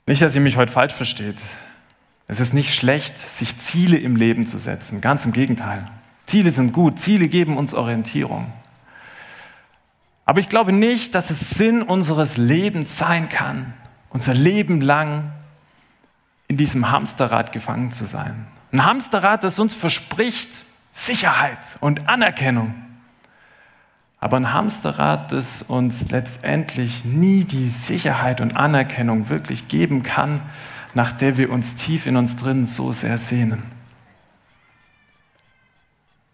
Nicht, 0.06 0.22
dass 0.22 0.36
ihr 0.36 0.42
mich 0.42 0.58
heute 0.58 0.72
falsch 0.72 0.94
versteht. 0.94 1.42
Es 2.28 2.40
ist 2.40 2.54
nicht 2.54 2.74
schlecht, 2.76 3.18
sich 3.18 3.60
Ziele 3.60 3.98
im 3.98 4.16
Leben 4.16 4.48
zu 4.48 4.58
setzen. 4.58 5.02
Ganz 5.02 5.26
im 5.26 5.32
Gegenteil. 5.32 5.86
Ziele 6.26 6.52
sind 6.52 6.74
gut. 6.74 7.00
Ziele 7.00 7.28
geben 7.28 7.58
uns 7.58 7.74
Orientierung. 7.74 8.52
Aber 10.26 10.40
ich 10.40 10.50
glaube 10.50 10.72
nicht, 10.72 11.16
dass 11.16 11.30
es 11.30 11.52
Sinn 11.52 11.82
unseres 11.82 12.38
Lebens 12.38 12.98
sein 12.98 13.30
kann, 13.30 13.74
unser 14.10 14.34
Leben 14.34 14.82
lang 14.82 15.34
in 16.48 16.58
diesem 16.58 16.92
Hamsterrad 16.92 17.52
gefangen 17.52 17.92
zu 17.92 18.06
sein. 18.06 18.48
Ein 18.72 18.86
Hamsterrad, 18.86 19.44
das 19.44 19.60
uns 19.60 19.74
verspricht 19.74 20.66
Sicherheit 20.92 21.60
und 21.80 22.08
Anerkennung. 22.08 22.74
Aber 24.24 24.38
ein 24.38 24.54
Hamsterrad, 24.54 25.34
das 25.34 25.64
uns 25.64 26.10
letztendlich 26.10 27.04
nie 27.04 27.44
die 27.44 27.68
Sicherheit 27.68 28.40
und 28.40 28.56
Anerkennung 28.56 29.28
wirklich 29.28 29.68
geben 29.68 30.02
kann, 30.02 30.40
nach 30.94 31.12
der 31.12 31.36
wir 31.36 31.50
uns 31.50 31.76
tief 31.76 32.06
in 32.06 32.16
uns 32.16 32.38
drin 32.38 32.66
so 32.66 32.94
sehr 32.94 33.18
sehnen. 33.18 33.64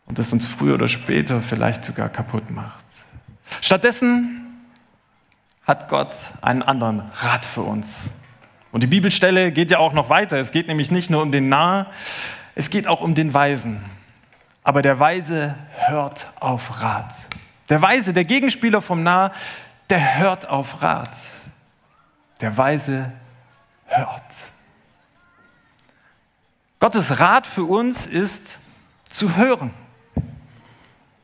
Und 0.05 0.19
das 0.19 0.31
uns 0.31 0.45
früher 0.45 0.75
oder 0.75 0.87
später 0.87 1.41
vielleicht 1.41 1.83
sogar 1.83 2.09
kaputt 2.09 2.51
macht. 2.51 2.85
Stattdessen 3.59 4.45
hat 5.63 5.89
Gott 5.89 6.13
einen 6.41 6.61
anderen 6.61 7.01
Rat 7.15 7.43
für 7.43 7.63
uns. 7.63 8.11
Und 8.71 8.83
die 8.83 8.87
Bibelstelle 8.87 9.51
geht 9.51 9.71
ja 9.71 9.79
auch 9.79 9.93
noch 9.93 10.11
weiter. 10.11 10.37
Es 10.37 10.51
geht 10.51 10.67
nämlich 10.67 10.91
nicht 10.91 11.09
nur 11.09 11.23
um 11.23 11.31
den 11.31 11.49
Nah, 11.49 11.87
es 12.53 12.69
geht 12.69 12.85
auch 12.85 13.01
um 13.01 13.15
den 13.15 13.33
Weisen. 13.33 13.83
Aber 14.61 14.83
der 14.83 14.99
Weise 14.99 15.55
hört 15.87 16.27
auf 16.39 16.83
Rat. 16.83 17.15
Der 17.69 17.81
Weise, 17.81 18.13
der 18.13 18.25
Gegenspieler 18.25 18.81
vom 18.81 19.03
Nah, 19.03 19.31
der 19.89 20.17
hört 20.17 20.47
auf 20.47 20.81
Rat. 20.81 21.15
Der 22.41 22.57
Weise 22.57 23.11
hört. 23.85 24.23
Gottes 26.79 27.19
Rat 27.19 27.45
für 27.45 27.65
uns 27.65 28.05
ist 28.05 28.57
zu 29.09 29.35
hören. 29.35 29.71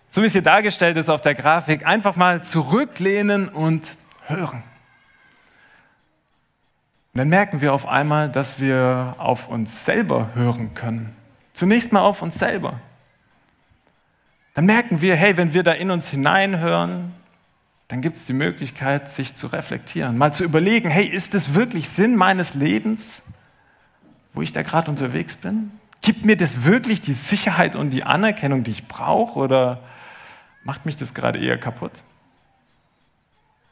So 0.09 0.21
wie 0.21 0.27
es 0.27 0.33
hier 0.33 0.41
dargestellt 0.41 0.97
ist 0.97 1.09
auf 1.09 1.21
der 1.21 1.35
Grafik, 1.35 1.85
einfach 1.85 2.15
mal 2.15 2.43
zurücklehnen 2.43 3.49
und 3.49 3.95
hören. 4.27 4.63
Und 7.13 7.19
dann 7.19 7.29
merken 7.29 7.61
wir 7.61 7.73
auf 7.73 7.87
einmal, 7.87 8.29
dass 8.29 8.59
wir 8.59 9.15
auf 9.17 9.47
uns 9.47 9.85
selber 9.85 10.29
hören 10.35 10.73
können. 10.73 11.15
Zunächst 11.53 11.91
mal 11.93 12.01
auf 12.01 12.21
uns 12.21 12.37
selber 12.37 12.79
dann 14.55 14.65
merken 14.65 15.01
wir, 15.01 15.15
hey, 15.15 15.37
wenn 15.37 15.53
wir 15.53 15.63
da 15.63 15.73
in 15.73 15.91
uns 15.91 16.09
hineinhören, 16.09 17.13
dann 17.89 18.01
gibt 18.01 18.17
es 18.17 18.25
die 18.25 18.33
Möglichkeit, 18.33 19.11
sich 19.11 19.35
zu 19.35 19.47
reflektieren, 19.47 20.17
mal 20.17 20.33
zu 20.33 20.43
überlegen, 20.43 20.89
hey, 20.89 21.05
ist 21.05 21.35
es 21.35 21.53
wirklich 21.53 21.89
Sinn 21.89 22.15
meines 22.15 22.55
Lebens, 22.55 23.21
wo 24.33 24.41
ich 24.41 24.53
da 24.53 24.63
gerade 24.63 24.89
unterwegs 24.89 25.35
bin? 25.35 25.71
Gibt 26.01 26.25
mir 26.25 26.37
das 26.37 26.63
wirklich 26.63 27.01
die 27.01 27.13
Sicherheit 27.13 27.75
und 27.75 27.91
die 27.91 28.03
Anerkennung, 28.03 28.63
die 28.63 28.71
ich 28.71 28.87
brauche, 28.87 29.37
oder 29.37 29.83
macht 30.63 30.85
mich 30.85 30.95
das 30.95 31.13
gerade 31.13 31.37
eher 31.39 31.59
kaputt? 31.59 32.03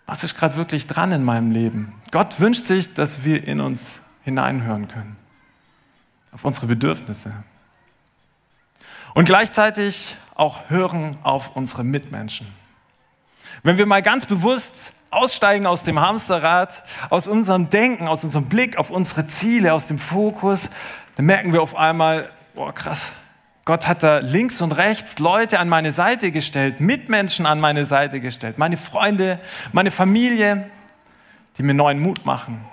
Was 0.05 0.23
ist 0.23 0.35
gerade 0.35 0.57
wirklich 0.57 0.85
dran 0.85 1.13
in 1.13 1.23
meinem 1.23 1.51
Leben? 1.51 1.93
Gott 2.11 2.39
wünscht 2.41 2.65
sich, 2.65 2.93
dass 2.93 3.23
wir 3.23 3.47
in 3.47 3.61
uns 3.61 3.99
hineinhören 4.23 4.89
können, 4.89 5.15
auf 6.33 6.43
unsere 6.43 6.67
Bedürfnisse. 6.67 7.33
Und 9.13 9.25
gleichzeitig 9.25 10.17
auch 10.35 10.69
hören 10.69 11.17
auf 11.23 11.55
unsere 11.55 11.83
Mitmenschen. 11.83 12.47
Wenn 13.61 13.77
wir 13.77 13.85
mal 13.85 14.01
ganz 14.01 14.25
bewusst 14.25 14.91
aussteigen 15.11 15.67
aus 15.67 15.83
dem 15.83 15.99
Hamsterrad, 15.99 16.83
aus 17.09 17.27
unserem 17.27 17.69
Denken, 17.69 18.07
aus 18.07 18.23
unserem 18.23 18.49
Blick 18.49 18.77
auf 18.77 18.89
unsere 18.89 19.27
Ziele, 19.27 19.73
aus 19.73 19.87
dem 19.87 19.99
Fokus, 19.99 20.69
dann 21.15 21.25
merken 21.25 21.53
wir 21.53 21.61
auf 21.61 21.75
einmal, 21.75 22.29
boah 22.55 22.73
krass, 22.73 23.11
Gott 23.65 23.87
hat 23.87 24.03
da 24.03 24.17
links 24.17 24.61
und 24.61 24.73
rechts 24.73 25.19
Leute 25.19 25.59
an 25.59 25.69
meine 25.69 25.91
Seite 25.91 26.31
gestellt, 26.31 26.81
Mitmenschen 26.81 27.45
an 27.45 27.61
meine 27.61 27.85
Seite 27.85 28.19
gestellt, 28.19 28.57
meine 28.57 28.75
Freunde, 28.75 29.39
meine 29.71 29.91
Familie, 29.91 30.69
die 31.57 31.63
mir 31.63 31.73
neuen 31.73 31.99
Mut 31.99 32.25
machen, 32.25 32.65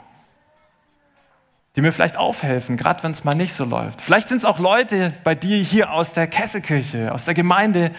die 1.80 1.86
mir 1.86 1.92
vielleicht 1.92 2.18
aufhelfen, 2.18 2.76
gerade 2.76 3.02
wenn 3.02 3.10
es 3.10 3.24
mal 3.24 3.34
nicht 3.34 3.54
so 3.54 3.64
läuft. 3.64 4.02
Vielleicht 4.02 4.28
sind 4.28 4.36
es 4.36 4.44
auch 4.44 4.58
Leute 4.58 5.14
bei 5.24 5.34
dir 5.34 5.56
hier 5.56 5.92
aus 5.92 6.12
der 6.12 6.26
Kesselkirche, 6.26 7.10
aus 7.10 7.24
der 7.24 7.32
Gemeinde, 7.32 7.92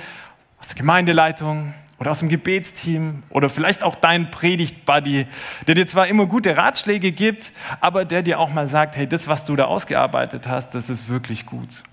aus 0.60 0.68
der 0.68 0.78
Gemeindeleitung 0.78 1.74
oder 1.98 2.12
aus 2.12 2.20
dem 2.20 2.30
Gebetsteam 2.30 3.24
oder 3.32 3.50
vielleicht 3.50 3.82
auch 3.82 3.96
dein 3.96 4.30
Predigt-Buddy, 4.30 5.26
der 5.66 5.74
dir 5.74 5.88
zwar 5.88 6.06
immer 6.06 6.28
gute 6.28 6.56
Ratschläge 6.56 7.12
gibt, 7.12 7.52
aber 7.80 8.06
der 8.06 8.22
dir 8.22 8.40
auch 8.40 8.52
mal 8.52 8.68
sagt, 8.68 8.96
hey, 8.98 9.08
das, 9.08 9.28
was 9.28 9.46
du 9.46 9.56
da 9.56 9.66
ausgearbeitet 9.66 10.48
hast, 10.48 10.76
das 10.76 10.92
ist 10.92 11.10
wirklich 11.10 11.48
gut. 11.48 11.84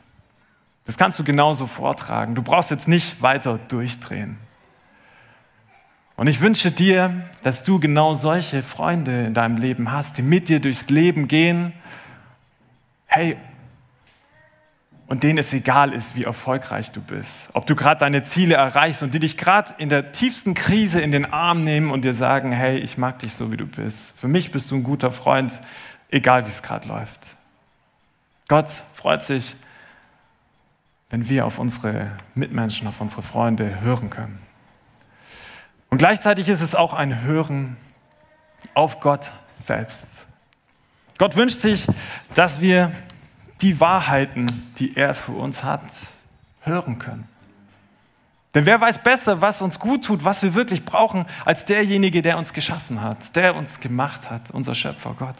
Das 0.85 0.99
kannst 0.99 1.19
du 1.19 1.25
genauso 1.25 1.67
vortragen. 1.67 2.35
Du 2.35 2.43
brauchst 2.43 2.71
jetzt 2.71 2.87
nicht 2.87 3.23
weiter 3.23 3.59
durchdrehen. 3.69 4.37
Und 6.19 6.27
ich 6.27 6.41
wünsche 6.41 6.73
dir, 6.73 7.23
dass 7.45 7.63
du 7.63 7.79
genau 7.79 8.15
solche 8.15 8.65
Freunde 8.65 9.27
in 9.27 9.35
deinem 9.35 9.57
Leben 9.57 9.93
hast, 9.93 10.19
die 10.19 10.23
mit 10.23 10.49
dir 10.49 10.59
durchs 10.59 10.89
Leben 10.89 11.29
gehen. 11.29 11.73
Hey, 13.07 13.37
und 15.07 15.23
denen 15.23 15.39
es 15.39 15.53
egal 15.53 15.93
ist, 15.93 16.17
wie 16.17 16.25
erfolgreich 16.25 16.91
du 16.91 17.01
bist, 17.01 17.49
ob 17.53 17.67
du 17.67 17.77
gerade 17.77 18.01
deine 18.01 18.25
Ziele 18.25 18.57
erreichst 18.57 19.05
und 19.05 19.15
die 19.15 19.21
dich 19.21 19.37
gerade 19.37 19.73
in 19.79 19.89
der 19.89 20.11
tiefsten 20.11 20.55
Krise 20.55 21.01
in 21.01 21.13
den 21.13 21.25
Arm 21.33 21.63
nehmen 21.63 21.93
und 21.93 22.03
dir 22.03 22.15
sagen, 22.15 22.51
hey, 22.51 22.79
ich 22.79 22.99
mag 22.99 23.21
dich 23.21 23.35
so, 23.35 23.53
wie 23.53 23.57
du 23.57 23.67
bist. 23.67 24.19
Für 24.19 24.27
mich 24.27 24.51
bist 24.51 24.73
du 24.73 24.75
ein 24.75 24.83
guter 24.83 25.13
Freund, 25.13 25.53
egal 26.11 26.47
wie 26.47 26.51
es 26.51 26.65
gerade 26.65 26.89
läuft. 26.89 27.21
Gott 28.49 28.67
freut 28.93 29.23
sich, 29.23 29.55
wenn 31.11 31.29
wir 31.29 31.47
auf 31.47 31.61
unsere 31.61 32.11
Mitmenschen, 32.35 32.89
auf 32.89 33.01
unsere 33.01 33.23
Freunde 33.23 33.81
hören 33.83 34.11
können. 34.11 34.48
Und 35.91 35.99
gleichzeitig 35.99 36.49
ist 36.49 36.61
es 36.61 36.75
auch 36.75 36.93
ein 36.93 37.23
Hören 37.23 37.77
auf 38.75 39.01
Gott 39.01 39.33
selbst. 39.57 40.27
Gott 41.19 41.37
wünscht 41.37 41.61
sich, 41.61 41.87
dass 42.35 42.61
wir 42.61 42.93
die 43.61 43.81
Wahrheiten, 43.81 44.71
die 44.79 44.97
er 44.97 45.15
für 45.15 45.33
uns 45.33 45.65
hat, 45.65 45.83
hören 46.61 46.99
können. 46.99 47.29
Denn 48.55 48.67
wer 48.67 48.81
weiß 48.81 48.99
besser, 49.03 49.41
was 49.41 49.63
uns 49.63 49.79
gut 49.79 50.05
tut, 50.05 50.25
was 50.25 50.43
wir 50.43 50.55
wirklich 50.55 50.85
brauchen, 50.85 51.27
als 51.45 51.65
derjenige, 51.65 52.23
der 52.23 52.39
uns 52.39 52.53
geschaffen 52.53 53.03
hat, 53.03 53.37
der 53.37 53.55
uns 53.57 53.81
gemacht 53.81 54.31
hat, 54.31 54.51
unser 54.51 54.75
Schöpfer 54.75 55.15
Gott. 55.19 55.37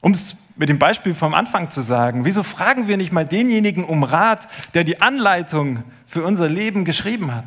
Um 0.00 0.12
es 0.12 0.36
mit 0.56 0.68
dem 0.68 0.78
Beispiel 0.78 1.12
vom 1.12 1.34
Anfang 1.34 1.70
zu 1.70 1.80
sagen, 1.80 2.24
wieso 2.24 2.42
fragen 2.42 2.88
wir 2.88 2.96
nicht 2.96 3.12
mal 3.12 3.26
denjenigen 3.26 3.84
um 3.84 4.04
Rat, 4.04 4.48
der 4.74 4.84
die 4.84 5.00
Anleitung 5.00 5.82
für 6.06 6.24
unser 6.24 6.48
Leben 6.48 6.84
geschrieben 6.84 7.34
hat? 7.34 7.44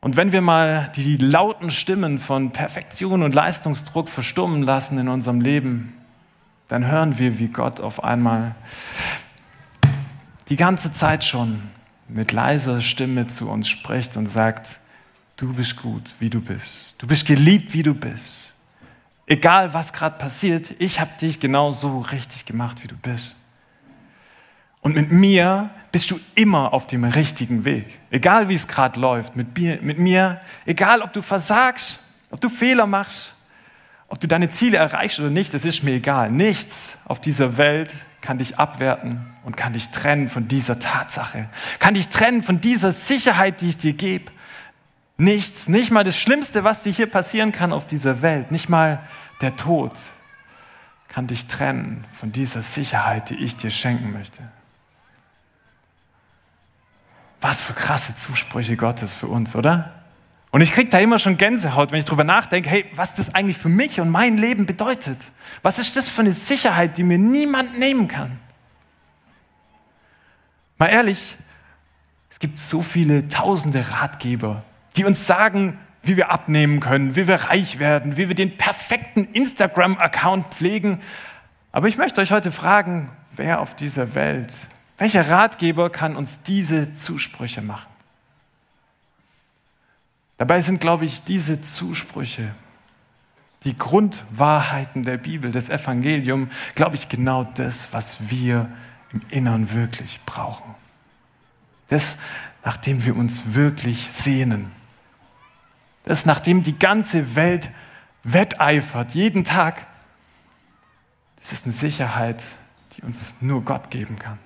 Und 0.00 0.16
wenn 0.16 0.32
wir 0.32 0.40
mal 0.40 0.90
die 0.96 1.18
lauten 1.18 1.70
Stimmen 1.70 2.18
von 2.18 2.52
Perfektion 2.52 3.22
und 3.22 3.34
Leistungsdruck 3.34 4.08
verstummen 4.08 4.62
lassen 4.62 4.98
in 4.98 5.08
unserem 5.08 5.42
Leben, 5.42 5.92
dann 6.68 6.86
hören 6.86 7.18
wir, 7.18 7.38
wie 7.38 7.48
Gott 7.48 7.80
auf 7.80 8.02
einmal 8.02 8.54
die 10.48 10.56
ganze 10.56 10.90
Zeit 10.90 11.22
schon 11.22 11.62
mit 12.08 12.32
leiser 12.32 12.80
Stimme 12.80 13.26
zu 13.26 13.50
uns 13.50 13.68
spricht 13.68 14.16
und 14.16 14.26
sagt, 14.26 14.80
du 15.36 15.52
bist 15.52 15.76
gut, 15.76 16.14
wie 16.18 16.30
du 16.30 16.40
bist. 16.40 16.94
Du 16.98 17.06
bist 17.06 17.26
geliebt, 17.26 17.74
wie 17.74 17.82
du 17.82 17.94
bist. 17.94 18.54
Egal, 19.26 19.74
was 19.74 19.92
gerade 19.92 20.16
passiert, 20.16 20.74
ich 20.78 20.98
habe 20.98 21.10
dich 21.20 21.38
genau 21.38 21.72
so 21.72 22.00
richtig 22.00 22.46
gemacht, 22.46 22.82
wie 22.82 22.88
du 22.88 22.96
bist. 22.96 23.36
Und 24.80 24.94
mit 24.94 25.12
mir 25.12 25.70
bist 25.92 26.10
du 26.10 26.20
immer 26.34 26.72
auf 26.72 26.86
dem 26.86 27.04
richtigen 27.04 27.64
Weg. 27.64 28.00
Egal 28.10 28.48
wie 28.48 28.54
es 28.54 28.66
gerade 28.66 28.98
läuft, 29.00 29.36
mit 29.36 29.56
mir, 29.56 29.78
mit 29.82 29.98
mir, 29.98 30.40
egal 30.64 31.02
ob 31.02 31.12
du 31.12 31.22
versagst, 31.22 32.00
ob 32.30 32.40
du 32.40 32.48
Fehler 32.48 32.86
machst, 32.86 33.34
ob 34.08 34.18
du 34.20 34.26
deine 34.26 34.48
Ziele 34.50 34.78
erreichst 34.78 35.20
oder 35.20 35.30
nicht, 35.30 35.52
das 35.52 35.64
ist 35.64 35.82
mir 35.82 35.94
egal. 35.94 36.30
Nichts 36.30 36.96
auf 37.04 37.20
dieser 37.20 37.58
Welt 37.58 37.90
kann 38.20 38.38
dich 38.38 38.58
abwerten 38.58 39.34
und 39.44 39.56
kann 39.56 39.72
dich 39.72 39.90
trennen 39.90 40.28
von 40.28 40.48
dieser 40.48 40.78
Tatsache, 40.78 41.48
kann 41.78 41.94
dich 41.94 42.08
trennen 42.08 42.42
von 42.42 42.60
dieser 42.60 42.92
Sicherheit, 42.92 43.60
die 43.60 43.70
ich 43.70 43.78
dir 43.78 43.92
gebe. 43.92 44.32
Nichts, 45.16 45.68
nicht 45.68 45.90
mal 45.90 46.04
das 46.04 46.16
Schlimmste, 46.16 46.64
was 46.64 46.82
dir 46.82 46.92
hier 46.92 47.06
passieren 47.06 47.52
kann 47.52 47.72
auf 47.72 47.86
dieser 47.86 48.22
Welt, 48.22 48.50
nicht 48.50 48.68
mal 48.68 49.00
der 49.40 49.56
Tod 49.56 49.92
kann 51.10 51.26
dich 51.26 51.46
trennen 51.46 52.06
von 52.12 52.30
dieser 52.30 52.62
Sicherheit, 52.62 53.30
die 53.30 53.34
ich 53.34 53.56
dir 53.56 53.70
schenken 53.70 54.12
möchte. 54.12 54.42
Was 57.40 57.62
für 57.62 57.72
krasse 57.72 58.14
Zusprüche 58.14 58.76
Gottes 58.76 59.14
für 59.14 59.26
uns, 59.26 59.56
oder? 59.56 59.94
Und 60.50 60.62
ich 60.62 60.72
kriege 60.72 60.90
da 60.90 60.98
immer 60.98 61.18
schon 61.18 61.36
Gänsehaut, 61.36 61.92
wenn 61.92 61.98
ich 61.98 62.04
darüber 62.04 62.24
nachdenke, 62.24 62.68
hey, 62.68 62.84
was 62.94 63.14
das 63.14 63.34
eigentlich 63.34 63.56
für 63.56 63.68
mich 63.68 64.00
und 64.00 64.10
mein 64.10 64.36
Leben 64.36 64.66
bedeutet. 64.66 65.18
Was 65.62 65.78
ist 65.78 65.96
das 65.96 66.08
für 66.08 66.22
eine 66.22 66.32
Sicherheit, 66.32 66.98
die 66.98 67.04
mir 67.04 67.18
niemand 67.18 67.78
nehmen 67.78 68.08
kann? 68.08 68.38
Mal 70.76 70.88
ehrlich, 70.88 71.36
es 72.30 72.40
gibt 72.40 72.58
so 72.58 72.82
viele 72.82 73.28
tausende 73.28 73.92
Ratgeber, 73.92 74.64
die 74.96 75.04
uns 75.04 75.26
sagen, 75.26 75.78
wie 76.02 76.16
wir 76.16 76.30
abnehmen 76.30 76.80
können, 76.80 77.14
wie 77.14 77.28
wir 77.28 77.36
reich 77.36 77.78
werden, 77.78 78.16
wie 78.16 78.28
wir 78.28 78.34
den 78.34 78.56
perfekten 78.56 79.28
Instagram-Account 79.32 80.48
pflegen. 80.48 81.00
Aber 81.70 81.88
ich 81.88 81.96
möchte 81.96 82.20
euch 82.20 82.32
heute 82.32 82.50
fragen, 82.50 83.10
wer 83.36 83.60
auf 83.60 83.76
dieser 83.76 84.14
Welt 84.14 84.52
welcher 85.00 85.30
Ratgeber 85.30 85.88
kann 85.88 86.14
uns 86.14 86.42
diese 86.42 86.92
Zusprüche 86.92 87.62
machen? 87.62 87.88
Dabei 90.36 90.60
sind, 90.60 90.78
glaube 90.78 91.06
ich, 91.06 91.22
diese 91.24 91.62
Zusprüche, 91.62 92.54
die 93.64 93.78
Grundwahrheiten 93.78 95.02
der 95.02 95.16
Bibel, 95.16 95.52
des 95.52 95.70
Evangeliums, 95.70 96.50
glaube 96.74 96.96
ich, 96.96 97.08
genau 97.08 97.44
das, 97.44 97.94
was 97.94 98.28
wir 98.28 98.70
im 99.14 99.22
Innern 99.30 99.72
wirklich 99.72 100.20
brauchen. 100.26 100.74
Das, 101.88 102.18
nachdem 102.62 103.02
wir 103.02 103.16
uns 103.16 103.54
wirklich 103.54 104.12
sehnen. 104.12 104.70
Das, 106.04 106.26
nachdem 106.26 106.62
die 106.62 106.78
ganze 106.78 107.36
Welt 107.36 107.70
wetteifert, 108.22 109.12
jeden 109.12 109.44
Tag. 109.44 109.86
Das 111.38 111.52
ist 111.52 111.64
eine 111.64 111.72
Sicherheit, 111.72 112.42
die 112.92 113.02
uns 113.02 113.34
nur 113.40 113.64
Gott 113.64 113.90
geben 113.90 114.18
kann. 114.18 114.38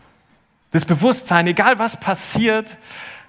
Das 0.74 0.84
Bewusstsein, 0.84 1.46
egal 1.46 1.78
was 1.78 2.00
passiert, 2.00 2.78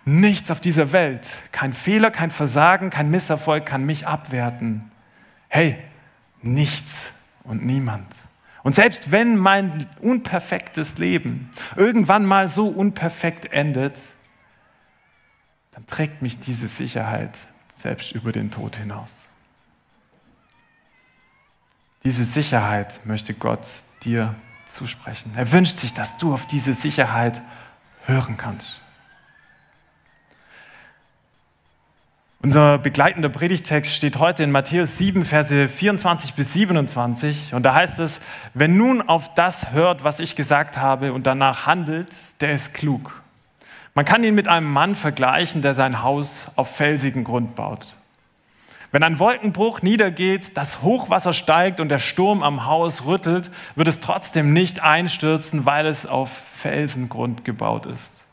nichts 0.04 0.50
auf 0.50 0.60
dieser 0.60 0.92
Welt, 0.94 1.28
kein 1.52 1.74
Fehler, 1.74 2.10
kein 2.10 2.32
Versagen, 2.32 2.90
kein 2.90 3.12
Misserfolg 3.12 3.68
kann 3.68 3.86
mich 3.86 4.08
abwerten. 4.08 4.92
Hey, 5.48 5.78
nichts 6.42 7.14
und 7.44 7.64
niemand. 7.64 8.08
Und 8.64 8.74
selbst 8.74 9.12
wenn 9.12 9.38
mein 9.38 9.88
unperfektes 10.02 10.98
Leben 10.98 11.52
irgendwann 11.76 12.26
mal 12.26 12.50
so 12.50 12.68
unperfekt 12.68 13.54
endet, 13.54 13.96
dann 15.74 15.86
trägt 15.86 16.24
mich 16.24 16.40
diese 16.40 16.68
Sicherheit 16.68 17.38
selbst 17.76 18.12
über 18.14 18.32
den 18.32 18.50
Tod 18.50 18.78
hinaus. 18.78 19.28
Diese 22.04 22.26
Sicherheit 22.26 23.06
möchte 23.06 23.36
Gott 23.36 23.68
dir 24.04 24.34
zusprechen. 24.67 25.34
Er 25.36 25.51
wünscht 25.51 25.80
sich, 25.80 25.93
dass 25.93 26.17
du 26.17 26.34
auf 26.34 26.45
diese 26.47 26.73
Sicherheit 26.73 27.41
hören 28.06 28.38
kannst. 28.38 28.82
Unser 32.45 32.78
begleitender 32.78 33.30
Predigtext 33.30 33.91
steht 33.91 34.19
heute 34.19 34.43
in 34.43 34.51
Matthäus 34.51 34.99
7, 34.99 35.25
Verse 35.25 35.67
24 35.67 36.36
bis 36.36 36.54
27. 36.54 37.56
Und 37.56 37.63
da 37.63 37.73
heißt 37.73 37.97
es, 37.97 38.21
wenn 38.54 38.78
nun 38.78 39.01
auf 39.01 39.34
das 39.34 39.71
hört, 39.71 40.04
was 40.04 40.19
ich 40.19 40.36
gesagt 40.36 40.78
habe 40.78 41.12
und 41.12 41.25
danach 41.25 41.65
handelt, 41.65 42.13
der 42.41 42.54
ist 42.54 42.75
klug. 42.75 43.23
Man 43.95 44.06
kann 44.06 44.23
ihn 44.23 44.36
mit 44.36 44.47
einem 44.47 44.71
Mann 44.71 44.93
vergleichen, 44.93 45.63
der 45.63 45.73
sein 45.73 46.04
Haus 46.04 46.47
auf 46.56 46.75
felsigen 46.75 47.23
Grund 47.23 47.56
baut. 47.56 47.95
Wenn 48.96 49.04
ein 49.04 49.20
Wolkenbruch 49.20 49.82
niedergeht, 49.82 50.56
das 50.56 50.82
Hochwasser 50.82 51.34
steigt 51.34 51.82
und 51.82 51.90
der 51.90 52.00
Sturm 52.00 52.42
am 52.44 52.66
Haus 52.66 53.04
rüttelt, 53.04 53.52
wird 53.76 53.90
es 53.90 54.00
trotzdem 54.00 54.54
nicht 54.54 54.84
einstürzen, 54.84 55.66
weil 55.66 55.86
es 55.86 56.06
auf 56.06 56.32
Felsengrund 56.56 57.44
gebaut 57.44 57.88
ist. 57.88 58.26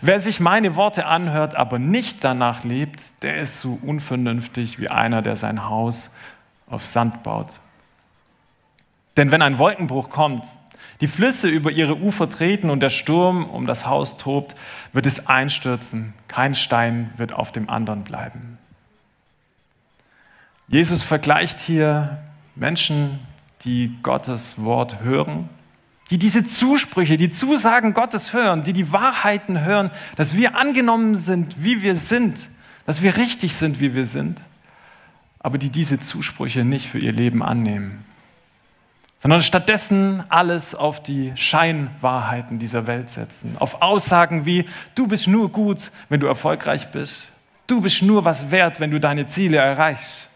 Wer 0.00 0.18
sich 0.18 0.40
meine 0.40 0.74
Worte 0.74 1.04
anhört, 1.04 1.54
aber 1.54 1.78
nicht 1.78 2.24
danach 2.24 2.64
lebt, 2.64 3.22
der 3.22 3.36
ist 3.36 3.60
so 3.60 3.78
unvernünftig 3.82 4.78
wie 4.78 4.88
einer, 4.88 5.20
der 5.20 5.36
sein 5.36 5.68
Haus 5.68 6.10
auf 6.66 6.86
Sand 6.86 7.22
baut. 7.22 7.48
Denn 9.18 9.30
wenn 9.30 9.42
ein 9.42 9.58
Wolkenbruch 9.58 10.08
kommt, 10.08 10.46
die 11.02 11.08
Flüsse 11.08 11.50
über 11.50 11.70
ihre 11.70 11.98
Ufer 11.98 12.30
treten 12.30 12.70
und 12.70 12.80
der 12.80 12.88
Sturm 12.88 13.44
um 13.44 13.66
das 13.66 13.86
Haus 13.86 14.16
tobt, 14.16 14.54
wird 14.94 15.04
es 15.04 15.26
einstürzen. 15.26 16.14
Kein 16.26 16.54
Stein 16.54 17.12
wird 17.18 17.34
auf 17.34 17.52
dem 17.52 17.68
anderen 17.68 18.02
bleiben. 18.02 18.56
Jesus 20.68 21.02
vergleicht 21.02 21.60
hier 21.60 22.18
Menschen, 22.56 23.20
die 23.62 23.96
Gottes 24.02 24.62
Wort 24.62 25.00
hören, 25.00 25.48
die 26.10 26.18
diese 26.18 26.44
Zusprüche, 26.44 27.16
die 27.16 27.30
Zusagen 27.30 27.94
Gottes 27.94 28.32
hören, 28.32 28.64
die 28.64 28.72
die 28.72 28.92
Wahrheiten 28.92 29.64
hören, 29.64 29.90
dass 30.16 30.36
wir 30.36 30.56
angenommen 30.56 31.16
sind, 31.16 31.62
wie 31.62 31.82
wir 31.82 31.94
sind, 31.96 32.50
dass 32.84 33.02
wir 33.02 33.16
richtig 33.16 33.54
sind, 33.54 33.80
wie 33.80 33.94
wir 33.94 34.06
sind, 34.06 34.40
aber 35.38 35.58
die 35.58 35.70
diese 35.70 36.00
Zusprüche 36.00 36.64
nicht 36.64 36.88
für 36.88 36.98
ihr 36.98 37.12
Leben 37.12 37.42
annehmen, 37.42 38.04
sondern 39.16 39.42
stattdessen 39.42 40.24
alles 40.28 40.74
auf 40.74 41.00
die 41.02 41.32
Scheinwahrheiten 41.36 42.58
dieser 42.58 42.86
Welt 42.88 43.08
setzen, 43.08 43.56
auf 43.58 43.82
Aussagen 43.82 44.46
wie, 44.46 44.66
du 44.96 45.06
bist 45.06 45.28
nur 45.28 45.50
gut, 45.50 45.92
wenn 46.08 46.20
du 46.20 46.26
erfolgreich 46.26 46.88
bist, 46.88 47.30
du 47.68 47.80
bist 47.80 48.02
nur 48.02 48.24
was 48.24 48.50
wert, 48.50 48.80
wenn 48.80 48.90
du 48.90 48.98
deine 48.98 49.28
Ziele 49.28 49.58
erreichst 49.58 50.28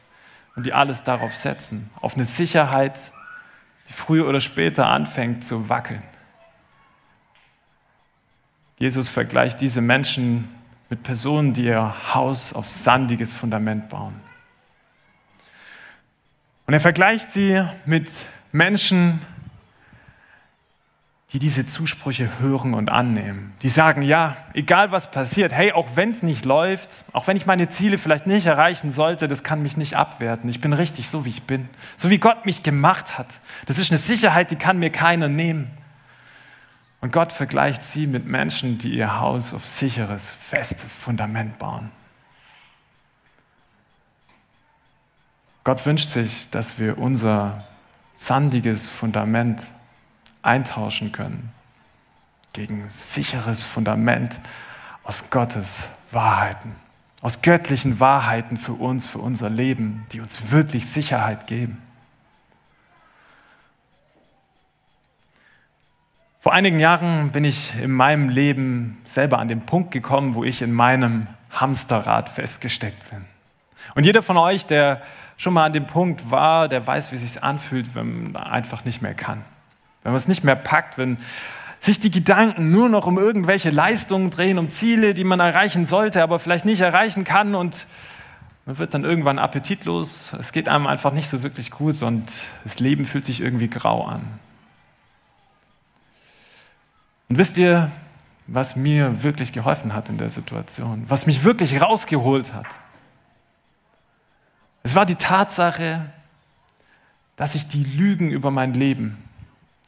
und 0.56 0.64
die 0.64 0.72
alles 0.72 1.04
darauf 1.04 1.36
setzen, 1.36 1.90
auf 2.00 2.14
eine 2.14 2.24
Sicherheit, 2.24 3.12
die 3.88 3.92
früher 3.92 4.28
oder 4.28 4.40
später 4.40 4.88
anfängt 4.88 5.44
zu 5.44 5.68
wackeln. 5.68 6.02
Jesus 8.78 9.08
vergleicht 9.08 9.60
diese 9.60 9.80
Menschen 9.80 10.48
mit 10.88 11.02
Personen, 11.02 11.52
die 11.52 11.64
ihr 11.64 12.14
Haus 12.14 12.52
auf 12.52 12.68
sandiges 12.68 13.32
Fundament 13.32 13.88
bauen. 13.88 14.14
Und 16.66 16.74
er 16.74 16.80
vergleicht 16.80 17.32
sie 17.32 17.62
mit 17.84 18.08
Menschen, 18.52 19.20
die 21.32 21.38
diese 21.38 21.64
Zusprüche 21.64 22.40
hören 22.40 22.74
und 22.74 22.90
annehmen. 22.90 23.52
Die 23.62 23.68
sagen, 23.68 24.02
ja, 24.02 24.36
egal 24.52 24.90
was 24.90 25.12
passiert, 25.12 25.52
hey, 25.52 25.72
auch 25.72 25.86
wenn 25.94 26.10
es 26.10 26.24
nicht 26.24 26.44
läuft, 26.44 27.04
auch 27.12 27.28
wenn 27.28 27.36
ich 27.36 27.46
meine 27.46 27.68
Ziele 27.68 27.98
vielleicht 27.98 28.26
nicht 28.26 28.46
erreichen 28.46 28.90
sollte, 28.90 29.28
das 29.28 29.44
kann 29.44 29.62
mich 29.62 29.76
nicht 29.76 29.96
abwerten. 29.96 30.50
Ich 30.50 30.60
bin 30.60 30.72
richtig 30.72 31.08
so, 31.08 31.24
wie 31.24 31.30
ich 31.30 31.44
bin. 31.44 31.68
So 31.96 32.10
wie 32.10 32.18
Gott 32.18 32.46
mich 32.46 32.64
gemacht 32.64 33.16
hat. 33.16 33.28
Das 33.66 33.78
ist 33.78 33.92
eine 33.92 33.98
Sicherheit, 33.98 34.50
die 34.50 34.56
kann 34.56 34.80
mir 34.80 34.90
keiner 34.90 35.28
nehmen. 35.28 35.70
Und 37.00 37.12
Gott 37.12 37.32
vergleicht 37.32 37.84
sie 37.84 38.08
mit 38.08 38.26
Menschen, 38.26 38.78
die 38.78 38.90
ihr 38.90 39.20
Haus 39.20 39.54
auf 39.54 39.66
sicheres, 39.66 40.34
festes 40.48 40.92
Fundament 40.92 41.58
bauen. 41.58 41.92
Gott 45.62 45.86
wünscht 45.86 46.08
sich, 46.08 46.50
dass 46.50 46.78
wir 46.78 46.98
unser 46.98 47.64
sandiges 48.14 48.88
Fundament 48.88 49.62
eintauschen 50.42 51.12
können 51.12 51.52
gegen 52.52 52.88
sicheres 52.90 53.64
Fundament 53.64 54.40
aus 55.04 55.30
Gottes 55.30 55.88
Wahrheiten, 56.10 56.74
aus 57.20 57.42
göttlichen 57.42 58.00
Wahrheiten 58.00 58.56
für 58.56 58.72
uns, 58.72 59.06
für 59.06 59.18
unser 59.18 59.50
Leben, 59.50 60.06
die 60.12 60.20
uns 60.20 60.50
wirklich 60.50 60.86
Sicherheit 60.88 61.46
geben. 61.46 61.80
Vor 66.40 66.54
einigen 66.54 66.78
Jahren 66.78 67.32
bin 67.32 67.44
ich 67.44 67.74
in 67.74 67.90
meinem 67.90 68.30
Leben 68.30 68.98
selber 69.04 69.38
an 69.38 69.48
den 69.48 69.66
Punkt 69.66 69.90
gekommen, 69.90 70.34
wo 70.34 70.42
ich 70.42 70.62
in 70.62 70.72
meinem 70.72 71.26
Hamsterrad 71.50 72.30
festgesteckt 72.30 73.10
bin. 73.10 73.26
Und 73.94 74.04
jeder 74.04 74.22
von 74.22 74.38
euch, 74.38 74.64
der 74.66 75.02
schon 75.36 75.52
mal 75.52 75.66
an 75.66 75.72
dem 75.72 75.86
Punkt 75.86 76.30
war, 76.30 76.68
der 76.68 76.86
weiß, 76.86 77.12
wie 77.12 77.16
es 77.16 77.20
sich 77.22 77.42
anfühlt, 77.44 77.94
wenn 77.94 78.32
man 78.32 78.42
einfach 78.42 78.84
nicht 78.84 79.02
mehr 79.02 79.14
kann. 79.14 79.44
Wenn 80.02 80.12
man 80.12 80.16
es 80.16 80.28
nicht 80.28 80.44
mehr 80.44 80.56
packt, 80.56 80.98
wenn 80.98 81.18
sich 81.78 81.98
die 81.98 82.10
Gedanken 82.10 82.70
nur 82.70 82.88
noch 82.88 83.06
um 83.06 83.18
irgendwelche 83.18 83.70
Leistungen 83.70 84.30
drehen, 84.30 84.58
um 84.58 84.70
Ziele, 84.70 85.14
die 85.14 85.24
man 85.24 85.40
erreichen 85.40 85.84
sollte, 85.84 86.22
aber 86.22 86.38
vielleicht 86.38 86.64
nicht 86.64 86.80
erreichen 86.80 87.24
kann 87.24 87.54
und 87.54 87.86
man 88.66 88.78
wird 88.78 88.92
dann 88.92 89.04
irgendwann 89.04 89.38
appetitlos. 89.38 90.32
Es 90.38 90.52
geht 90.52 90.68
einem 90.68 90.86
einfach 90.86 91.12
nicht 91.12 91.30
so 91.30 91.42
wirklich 91.42 91.70
gut 91.70 92.02
und 92.02 92.30
das 92.64 92.78
Leben 92.80 93.06
fühlt 93.06 93.24
sich 93.24 93.40
irgendwie 93.40 93.68
grau 93.68 94.04
an. 94.04 94.20
Und 97.28 97.38
wisst 97.38 97.56
ihr, 97.56 97.90
was 98.46 98.76
mir 98.76 99.22
wirklich 99.22 99.52
geholfen 99.52 99.94
hat 99.94 100.08
in 100.08 100.18
der 100.18 100.28
Situation, 100.28 101.04
was 101.08 101.24
mich 101.26 101.44
wirklich 101.44 101.80
rausgeholt 101.80 102.52
hat? 102.52 102.66
Es 104.82 104.94
war 104.94 105.06
die 105.06 105.14
Tatsache, 105.14 106.06
dass 107.36 107.54
ich 107.54 107.68
die 107.68 107.84
Lügen 107.84 108.30
über 108.30 108.50
mein 108.50 108.74
Leben 108.74 109.16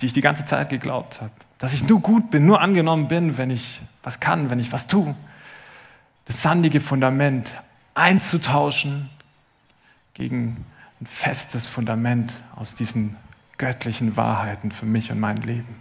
die 0.02 0.06
ich 0.06 0.12
die 0.12 0.20
ganze 0.20 0.44
Zeit 0.44 0.68
geglaubt 0.68 1.20
habe. 1.20 1.30
Dass 1.58 1.72
ich 1.72 1.86
nur 1.86 2.00
gut 2.00 2.30
bin, 2.30 2.44
nur 2.44 2.60
angenommen 2.60 3.06
bin, 3.06 3.38
wenn 3.38 3.50
ich 3.50 3.80
was 4.02 4.18
kann, 4.18 4.50
wenn 4.50 4.58
ich 4.58 4.72
was 4.72 4.88
tue. 4.88 5.14
Das 6.24 6.42
sandige 6.42 6.80
Fundament 6.80 7.54
einzutauschen 7.94 9.08
gegen 10.14 10.64
ein 11.00 11.06
festes 11.06 11.68
Fundament 11.68 12.42
aus 12.56 12.74
diesen 12.74 13.16
göttlichen 13.58 14.16
Wahrheiten 14.16 14.72
für 14.72 14.86
mich 14.86 15.12
und 15.12 15.20
mein 15.20 15.36
Leben. 15.36 15.76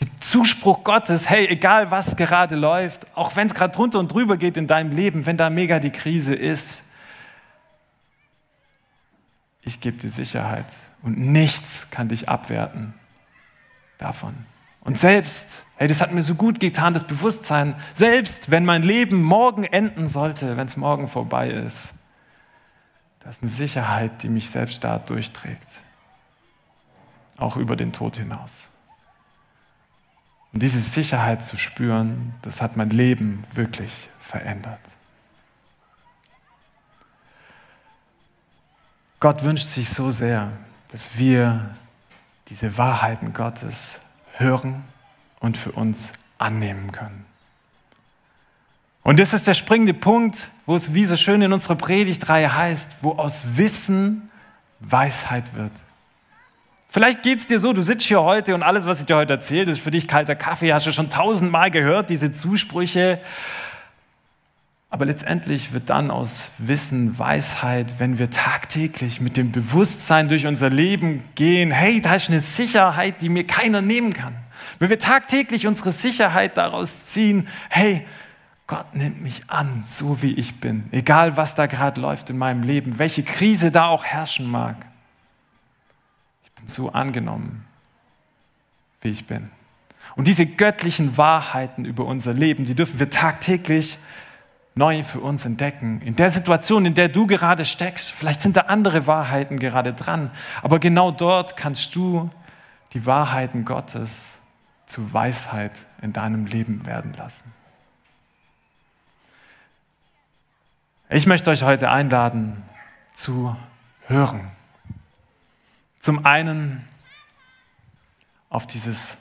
Der 0.00 0.08
Zuspruch 0.20 0.82
Gottes, 0.82 1.28
hey, 1.28 1.46
egal 1.48 1.90
was 1.90 2.16
gerade 2.16 2.56
läuft, 2.56 3.06
auch 3.14 3.36
wenn 3.36 3.46
es 3.46 3.54
gerade 3.54 3.74
drunter 3.74 3.98
und 3.98 4.10
drüber 4.10 4.38
geht 4.38 4.56
in 4.56 4.66
deinem 4.66 4.96
Leben, 4.96 5.26
wenn 5.26 5.36
da 5.36 5.50
mega 5.50 5.80
die 5.80 5.92
Krise 5.92 6.34
ist, 6.34 6.82
ich 9.60 9.80
gebe 9.80 9.98
dir 9.98 10.08
Sicherheit 10.08 10.66
und 11.02 11.18
nichts 11.18 11.88
kann 11.90 12.08
dich 12.08 12.28
abwerten 12.28 12.94
davon. 14.02 14.34
Und 14.80 14.98
selbst, 14.98 15.64
hey, 15.76 15.86
das 15.86 16.00
hat 16.00 16.12
mir 16.12 16.22
so 16.22 16.34
gut 16.34 16.58
getan, 16.58 16.92
das 16.92 17.04
Bewusstsein, 17.04 17.76
selbst 17.94 18.50
wenn 18.50 18.64
mein 18.64 18.82
Leben 18.82 19.22
morgen 19.22 19.64
enden 19.64 20.08
sollte, 20.08 20.56
wenn 20.56 20.66
es 20.66 20.76
morgen 20.76 21.08
vorbei 21.08 21.50
ist, 21.50 21.94
das 23.20 23.36
ist 23.36 23.42
eine 23.42 23.52
Sicherheit, 23.52 24.22
die 24.24 24.28
mich 24.28 24.50
selbst 24.50 24.82
da 24.82 24.98
durchträgt. 24.98 25.68
Auch 27.36 27.56
über 27.56 27.76
den 27.76 27.92
Tod 27.92 28.16
hinaus. 28.16 28.68
Und 30.52 30.62
diese 30.62 30.80
Sicherheit 30.80 31.42
zu 31.44 31.56
spüren, 31.56 32.34
das 32.42 32.60
hat 32.60 32.76
mein 32.76 32.90
Leben 32.90 33.44
wirklich 33.54 34.10
verändert. 34.18 34.80
Gott 39.20 39.44
wünscht 39.44 39.68
sich 39.68 39.88
so 39.88 40.10
sehr, 40.10 40.50
dass 40.90 41.16
wir 41.16 41.76
diese 42.52 42.76
Wahrheiten 42.76 43.32
Gottes 43.32 43.98
hören 44.36 44.84
und 45.40 45.56
für 45.56 45.72
uns 45.72 46.12
annehmen 46.36 46.92
können. 46.92 47.24
Und 49.02 49.18
das 49.18 49.32
ist 49.32 49.46
der 49.46 49.54
springende 49.54 49.94
Punkt, 49.94 50.48
wo 50.66 50.74
es 50.74 50.92
wie 50.92 51.06
so 51.06 51.16
schön 51.16 51.40
in 51.40 51.54
unserer 51.54 51.76
Predigtreihe 51.76 52.54
heißt, 52.54 52.98
wo 53.00 53.12
aus 53.12 53.56
Wissen 53.56 54.30
Weisheit 54.80 55.54
wird. 55.54 55.72
Vielleicht 56.90 57.22
geht 57.22 57.38
es 57.38 57.46
dir 57.46 57.58
so, 57.58 57.72
du 57.72 57.80
sitzt 57.80 58.04
hier 58.04 58.22
heute 58.22 58.54
und 58.54 58.62
alles, 58.62 58.84
was 58.84 59.00
ich 59.00 59.06
dir 59.06 59.16
heute 59.16 59.32
erzähle, 59.32 59.72
ist 59.72 59.80
für 59.80 59.90
dich 59.90 60.06
kalter 60.06 60.36
Kaffee, 60.36 60.74
hast 60.74 60.86
du 60.86 60.92
schon 60.92 61.08
tausendmal 61.08 61.70
gehört, 61.70 62.10
diese 62.10 62.34
Zusprüche. 62.34 63.18
Aber 64.92 65.06
letztendlich 65.06 65.72
wird 65.72 65.88
dann 65.88 66.10
aus 66.10 66.52
Wissen 66.58 67.18
Weisheit, 67.18 67.94
wenn 67.98 68.18
wir 68.18 68.28
tagtäglich 68.28 69.22
mit 69.22 69.38
dem 69.38 69.50
Bewusstsein 69.50 70.28
durch 70.28 70.46
unser 70.46 70.68
Leben 70.68 71.24
gehen, 71.34 71.70
hey, 71.70 72.02
da 72.02 72.16
ist 72.16 72.28
eine 72.28 72.40
Sicherheit, 72.40 73.22
die 73.22 73.30
mir 73.30 73.46
keiner 73.46 73.80
nehmen 73.80 74.12
kann. 74.12 74.34
Wenn 74.78 74.90
wir 74.90 74.98
tagtäglich 74.98 75.66
unsere 75.66 75.92
Sicherheit 75.92 76.58
daraus 76.58 77.06
ziehen, 77.06 77.48
hey, 77.70 78.06
Gott 78.66 78.94
nimmt 78.94 79.22
mich 79.22 79.40
an, 79.46 79.84
so 79.86 80.20
wie 80.20 80.34
ich 80.34 80.60
bin, 80.60 80.84
egal 80.90 81.38
was 81.38 81.54
da 81.54 81.64
gerade 81.64 81.98
läuft 81.98 82.28
in 82.28 82.36
meinem 82.36 82.62
Leben, 82.62 82.98
welche 82.98 83.22
Krise 83.22 83.70
da 83.70 83.86
auch 83.86 84.04
herrschen 84.04 84.44
mag. 84.44 84.76
Ich 86.44 86.52
bin 86.52 86.68
so 86.68 86.92
angenommen, 86.92 87.64
wie 89.00 89.08
ich 89.08 89.26
bin. 89.26 89.50
Und 90.16 90.28
diese 90.28 90.44
göttlichen 90.44 91.16
Wahrheiten 91.16 91.86
über 91.86 92.04
unser 92.04 92.34
Leben, 92.34 92.66
die 92.66 92.74
dürfen 92.74 92.98
wir 92.98 93.08
tagtäglich 93.08 93.96
neu 94.74 95.02
für 95.02 95.20
uns 95.20 95.44
entdecken. 95.44 96.00
In 96.00 96.16
der 96.16 96.30
Situation, 96.30 96.86
in 96.86 96.94
der 96.94 97.08
du 97.08 97.26
gerade 97.26 97.64
steckst, 97.64 98.10
vielleicht 98.10 98.40
sind 98.40 98.56
da 98.56 98.62
andere 98.62 99.06
Wahrheiten 99.06 99.58
gerade 99.58 99.92
dran, 99.92 100.30
aber 100.62 100.78
genau 100.78 101.10
dort 101.10 101.56
kannst 101.56 101.94
du 101.94 102.30
die 102.92 103.06
Wahrheiten 103.06 103.64
Gottes 103.64 104.38
zu 104.86 105.12
Weisheit 105.12 105.72
in 106.00 106.12
deinem 106.12 106.46
Leben 106.46 106.86
werden 106.86 107.12
lassen. 107.14 107.52
Ich 111.08 111.26
möchte 111.26 111.50
euch 111.50 111.62
heute 111.62 111.90
einladen 111.90 112.62
zu 113.12 113.54
hören. 114.06 114.50
Zum 116.00 116.24
einen 116.24 116.88
auf 118.48 118.66
dieses 118.66 119.16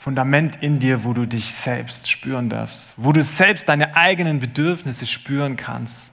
Fundament 0.00 0.62
in 0.62 0.78
dir, 0.78 1.04
wo 1.04 1.12
du 1.12 1.26
dich 1.26 1.54
selbst 1.54 2.10
spüren 2.10 2.48
darfst, 2.48 2.94
wo 2.96 3.12
du 3.12 3.22
selbst 3.22 3.68
deine 3.68 3.96
eigenen 3.96 4.40
Bedürfnisse 4.40 5.04
spüren 5.04 5.56
kannst, 5.56 6.10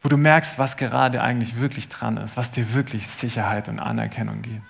wo 0.00 0.08
du 0.08 0.16
merkst, 0.16 0.60
was 0.60 0.76
gerade 0.76 1.20
eigentlich 1.20 1.58
wirklich 1.58 1.88
dran 1.88 2.18
ist, 2.18 2.36
was 2.36 2.52
dir 2.52 2.72
wirklich 2.72 3.08
Sicherheit 3.08 3.68
und 3.68 3.80
Anerkennung 3.80 4.42
gibt. 4.42 4.62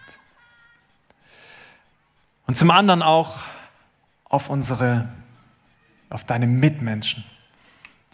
Und 2.46 2.56
zum 2.56 2.70
anderen 2.70 3.02
auch 3.02 3.40
auf 4.24 4.48
unsere, 4.48 5.10
auf 6.08 6.24
deine 6.24 6.46
Mitmenschen, 6.46 7.24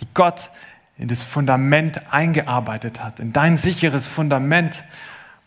die 0.00 0.08
Gott 0.12 0.50
in 0.98 1.06
das 1.06 1.22
Fundament 1.22 2.12
eingearbeitet 2.12 3.00
hat, 3.00 3.20
in 3.20 3.32
dein 3.32 3.56
sicheres 3.56 4.08
Fundament, 4.08 4.82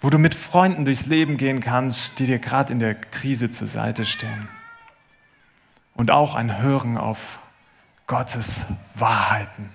wo 0.05 0.11
du 0.11 0.19
mit 0.19 0.35
Freunden 0.35 0.85
durchs 0.85 1.07
Leben 1.07 1.35
gehen 1.35 1.61
kannst, 1.61 2.19
die 2.19 2.27
dir 2.27 2.37
gerade 2.37 2.71
in 2.71 2.77
der 2.77 2.93
Krise 2.93 3.49
zur 3.49 3.67
Seite 3.67 4.05
stehen. 4.05 4.47
Und 5.95 6.11
auch 6.11 6.35
ein 6.35 6.59
Hören 6.59 6.95
auf 6.95 7.39
Gottes 8.05 8.67
Wahrheiten. 8.93 9.71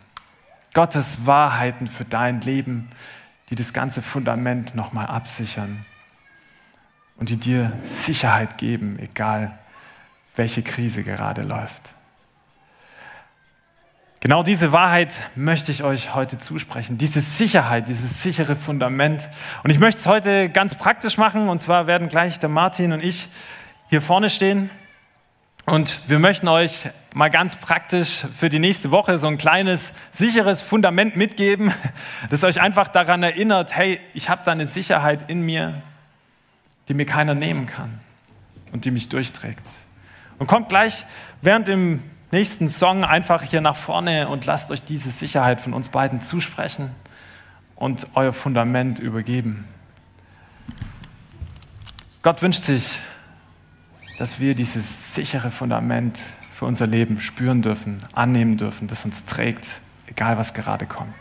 Gottes 0.73 1.27
Wahrheiten 1.27 1.89
für 1.89 2.05
dein 2.05 2.43
Leben, 2.43 2.91
die 3.49 3.57
das 3.57 3.73
ganze 3.73 4.03
Fundament 4.03 4.77
nochmal 4.77 5.07
absichern 5.07 5.85
und 7.17 7.31
die 7.31 7.37
dir 7.37 7.73
Sicherheit 7.83 8.57
geben, 8.57 9.01
egal 9.01 9.59
welche 10.37 10.63
Krise 10.63 11.03
gerade 11.03 11.43
läuft. 11.43 11.97
Genau 14.23 14.43
diese 14.43 14.71
Wahrheit 14.71 15.15
möchte 15.35 15.73
ich 15.73 15.83
euch 15.83 16.15
heute 16.15 16.39
zusprechen, 16.39 16.99
diese 16.99 17.23
Sicherheit, 17.23 17.89
dieses 17.89 18.23
sichere 18.23 18.55
Fundament. 18.55 19.31
Und 19.65 19.71
ich 19.71 19.79
möchte 19.79 19.99
es 19.99 20.07
heute 20.07 20.51
ganz 20.51 20.75
praktisch 20.75 21.17
machen, 21.17 21.49
und 21.49 21.63
zwar 21.63 21.87
werden 21.87 22.09
gleich 22.09 22.39
der 22.39 22.51
Martin 22.51 22.93
und 22.93 23.03
ich 23.03 23.29
hier 23.89 24.03
vorne 24.03 24.29
stehen. 24.29 24.69
Und 25.65 26.03
wir 26.07 26.19
möchten 26.19 26.49
euch 26.49 26.91
mal 27.15 27.31
ganz 27.31 27.57
praktisch 27.57 28.27
für 28.39 28.51
die 28.51 28.59
nächste 28.59 28.91
Woche 28.91 29.17
so 29.17 29.27
ein 29.27 29.39
kleines, 29.39 29.95
sicheres 30.11 30.61
Fundament 30.61 31.17
mitgeben, 31.17 31.73
das 32.29 32.45
euch 32.45 32.61
einfach 32.61 32.89
daran 32.89 33.23
erinnert, 33.23 33.75
hey, 33.75 34.01
ich 34.13 34.29
habe 34.29 34.43
da 34.45 34.53
eine 34.53 34.67
Sicherheit 34.67 35.31
in 35.31 35.47
mir, 35.47 35.81
die 36.89 36.95
mir 36.95 37.07
keiner 37.07 37.35
nehmen 37.35 37.67
kann. 37.67 38.01
und 38.73 38.85
die 38.85 38.91
mich 38.91 39.09
durchträgt. 39.09 39.67
Und 40.39 40.47
kommt 40.47 40.69
gleich 40.69 41.07
während 41.41 41.69
dem 41.69 42.03
nächsten 42.33 42.69
Song 42.69 43.05
einfach 43.05 43.43
hier 43.43 43.61
nach 43.61 43.77
vorne 43.77 44.29
und 44.29 44.47
lasst 44.47 44.71
euch 44.71 44.83
diese 44.83 45.11
Sicherheit 45.11 45.61
von 45.61 45.75
uns 45.75 45.89
beiden 45.89 46.23
zusprechen 46.23 46.91
und 47.77 48.07
euer 48.15 48.33
Fundament 48.33 48.99
übergeben. 48.99 49.67
Gott 52.23 52.43
wünscht 52.43 52.63
sich, 52.63 53.01
dass 54.19 54.39
wir 54.39 54.55
dieses 54.55 55.15
sichere 55.15 55.51
Fundament 55.51 56.19
für 56.53 56.67
unser 56.67 56.87
Leben 56.87 57.21
spüren 57.21 57.63
dürfen, 57.63 58.01
annehmen 58.13 58.59
dürfen, 58.59 58.87
das 58.87 59.07
uns 59.07 59.25
trägt, 59.25 59.81
egal 60.07 60.37
was 60.37 60.53
gerade 60.53 60.85
kommt. 60.85 61.15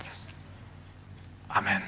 Amen. 1.48 1.82